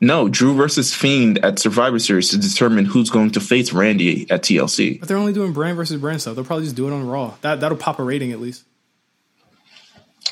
[0.00, 4.42] No, Drew versus Fiend at Survivor Series to determine who's going to face Randy at
[4.42, 5.00] TLC.
[5.00, 6.34] But they're only doing brand versus brand stuff.
[6.34, 7.34] They'll probably just do it on Raw.
[7.40, 8.64] That that'll pop a rating at least.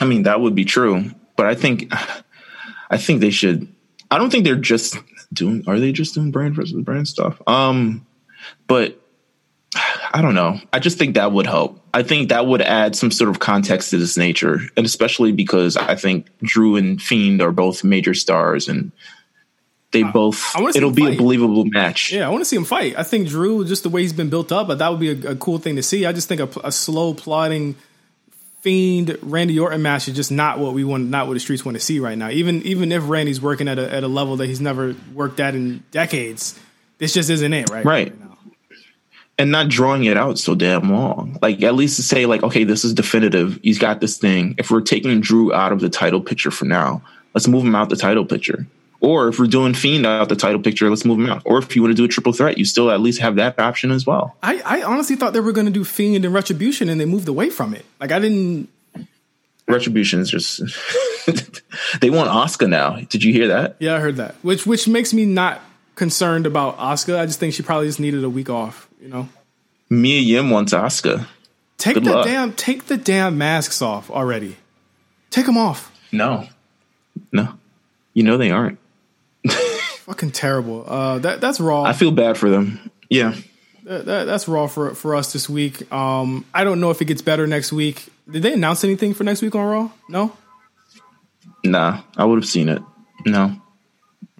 [0.00, 1.92] I mean, that would be true, but I think
[2.90, 3.68] I think they should.
[4.10, 4.96] I don't think they're just
[5.32, 5.64] doing.
[5.66, 7.40] Are they just doing brand versus brand stuff?
[7.46, 8.06] Um,
[8.66, 9.00] but
[10.12, 10.60] I don't know.
[10.72, 11.80] I just think that would help.
[11.92, 15.76] I think that would add some sort of context to this nature, and especially because
[15.76, 18.92] I think Drew and Fiend are both major stars, and
[19.94, 20.54] they both.
[20.76, 21.14] It'll be fight.
[21.14, 22.12] a believable match.
[22.12, 22.94] Yeah, I want to see him fight.
[22.98, 25.30] I think Drew, just the way he's been built up, but that would be a,
[25.30, 26.04] a cool thing to see.
[26.04, 27.76] I just think a, a slow plotting
[28.60, 31.76] Fiend Randy Orton match is just not what we want, not what the streets want
[31.76, 32.30] to see right now.
[32.30, 35.54] Even even if Randy's working at a at a level that he's never worked at
[35.54, 36.58] in decades,
[36.98, 37.84] this just isn't it, right?
[37.84, 38.18] Right.
[38.18, 38.30] right
[39.38, 41.38] and not drawing it out so damn long.
[41.42, 43.58] Like at least to say like, okay, this is definitive.
[43.62, 44.54] He's got this thing.
[44.58, 47.02] If we're taking Drew out of the title picture for now,
[47.34, 48.66] let's move him out the title picture.
[49.00, 51.42] Or if we're doing Fiend out the title picture, let's move him out.
[51.44, 53.58] Or if you want to do a triple threat, you still at least have that
[53.58, 54.34] option as well.
[54.42, 57.28] I, I honestly thought they were going to do Fiend and Retribution, and they moved
[57.28, 57.84] away from it.
[58.00, 58.68] Like I didn't.
[59.66, 60.60] Retribution is just
[62.00, 62.96] they want Asuka now.
[63.08, 63.76] Did you hear that?
[63.78, 64.34] Yeah, I heard that.
[64.42, 65.60] Which which makes me not
[65.94, 67.18] concerned about Asuka.
[67.18, 68.88] I just think she probably just needed a week off.
[69.00, 69.28] You know,
[69.88, 71.26] Mia Yim wants Asuka.
[71.78, 72.26] Take Good the luck.
[72.26, 74.56] damn take the damn masks off already.
[75.30, 75.90] Take them off.
[76.12, 76.46] No,
[77.32, 77.54] no,
[78.12, 78.78] you know they aren't.
[80.04, 80.84] Fucking terrible.
[80.86, 81.82] Uh, that that's raw.
[81.82, 82.90] I feel bad for them.
[83.08, 83.34] Yeah,
[83.84, 85.90] that, that, that's raw for for us this week.
[85.90, 88.06] Um, I don't know if it gets better next week.
[88.30, 89.90] Did they announce anything for next week on Raw?
[90.10, 90.36] No.
[91.64, 92.82] Nah, I would have seen it.
[93.24, 93.56] No.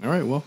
[0.02, 0.22] All right.
[0.22, 0.44] Well,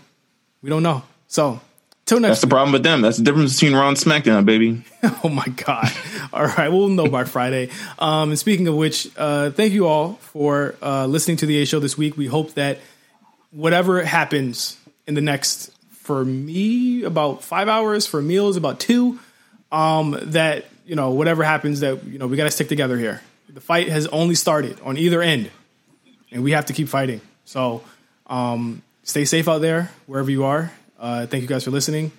[0.62, 1.02] we don't know.
[1.26, 1.60] So
[2.06, 2.30] till next.
[2.30, 3.00] That's the problem with them.
[3.00, 4.84] That's the difference between Raw and SmackDown, baby.
[5.24, 5.90] oh my god!
[6.32, 7.70] all right, we'll know by Friday.
[7.98, 11.66] Um, and speaking of which, uh, thank you all for uh, listening to the A
[11.66, 12.16] Show this week.
[12.16, 12.78] We hope that
[13.50, 14.77] whatever happens
[15.08, 18.06] in the next, for me, about five hours.
[18.06, 19.18] For Meelz, about two.
[19.72, 23.20] Um, that you know, whatever happens, that you know, we got to stick together here.
[23.48, 25.50] The fight has only started on either end,
[26.30, 27.20] and we have to keep fighting.
[27.44, 27.82] So,
[28.26, 30.70] um, stay safe out there wherever you are.
[30.98, 32.12] Uh, thank you guys for listening.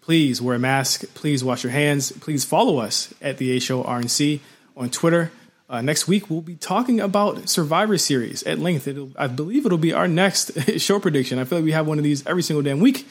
[0.00, 1.04] Please wear a mask.
[1.14, 2.12] Please wash your hands.
[2.12, 4.40] Please follow us at the A Show RNC
[4.76, 5.32] on Twitter.
[5.68, 8.86] Uh, next week we'll be talking about Survivor Series at length.
[8.86, 11.38] It'll, I believe it'll be our next show prediction.
[11.38, 13.06] I feel like we have one of these every single damn week.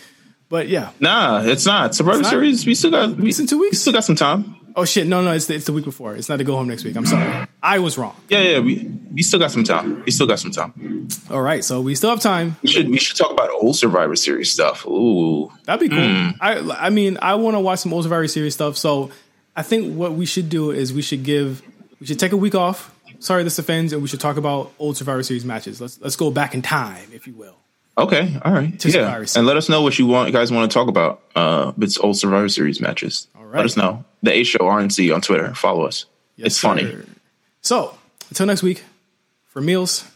[0.47, 2.65] But yeah, nah, it's not Survivor it's not, Series.
[2.65, 3.73] We still got we, in two weeks.
[3.73, 4.55] We still got some time.
[4.75, 5.07] Oh shit!
[5.07, 6.15] No, no, it's the, it's the week before.
[6.15, 6.95] It's not to go home next week.
[6.95, 8.15] I'm sorry, I was wrong.
[8.29, 10.03] Yeah, yeah, we we still got some time.
[10.03, 11.07] We still got some time.
[11.31, 12.57] All right, so we still have time.
[12.61, 14.85] We should we should talk about old Survivor Series stuff.
[14.85, 16.05] Ooh, that'd be cool.
[16.05, 16.35] Mm.
[16.41, 18.77] I I mean, I want to watch some old Survivor Series stuff.
[18.77, 19.11] So
[19.55, 21.63] I think what we should do is we should give
[22.05, 22.93] we should take a week off.
[23.17, 25.81] Sorry, this offends, and we should talk about old Survivor Series matches.
[25.81, 27.55] Let's let's go back in time, if you will.
[27.97, 30.73] Okay, all right, yeah, and let us know what you want, you guys want to
[30.73, 31.23] talk about.
[31.35, 33.27] Uh, it's old Survivor Series matches.
[33.35, 34.05] All right, let us know.
[34.21, 35.55] The A Show RNC on Twitter.
[35.55, 36.05] Follow us.
[36.35, 36.95] Yes, it's funny.
[37.61, 37.97] So
[38.29, 38.83] until next week,
[39.45, 40.07] for Meelz,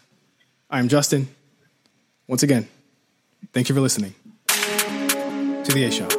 [0.70, 1.28] I'm Justin.
[2.28, 2.68] Once again,
[3.52, 4.14] thank you for listening
[4.48, 6.19] to the A Show.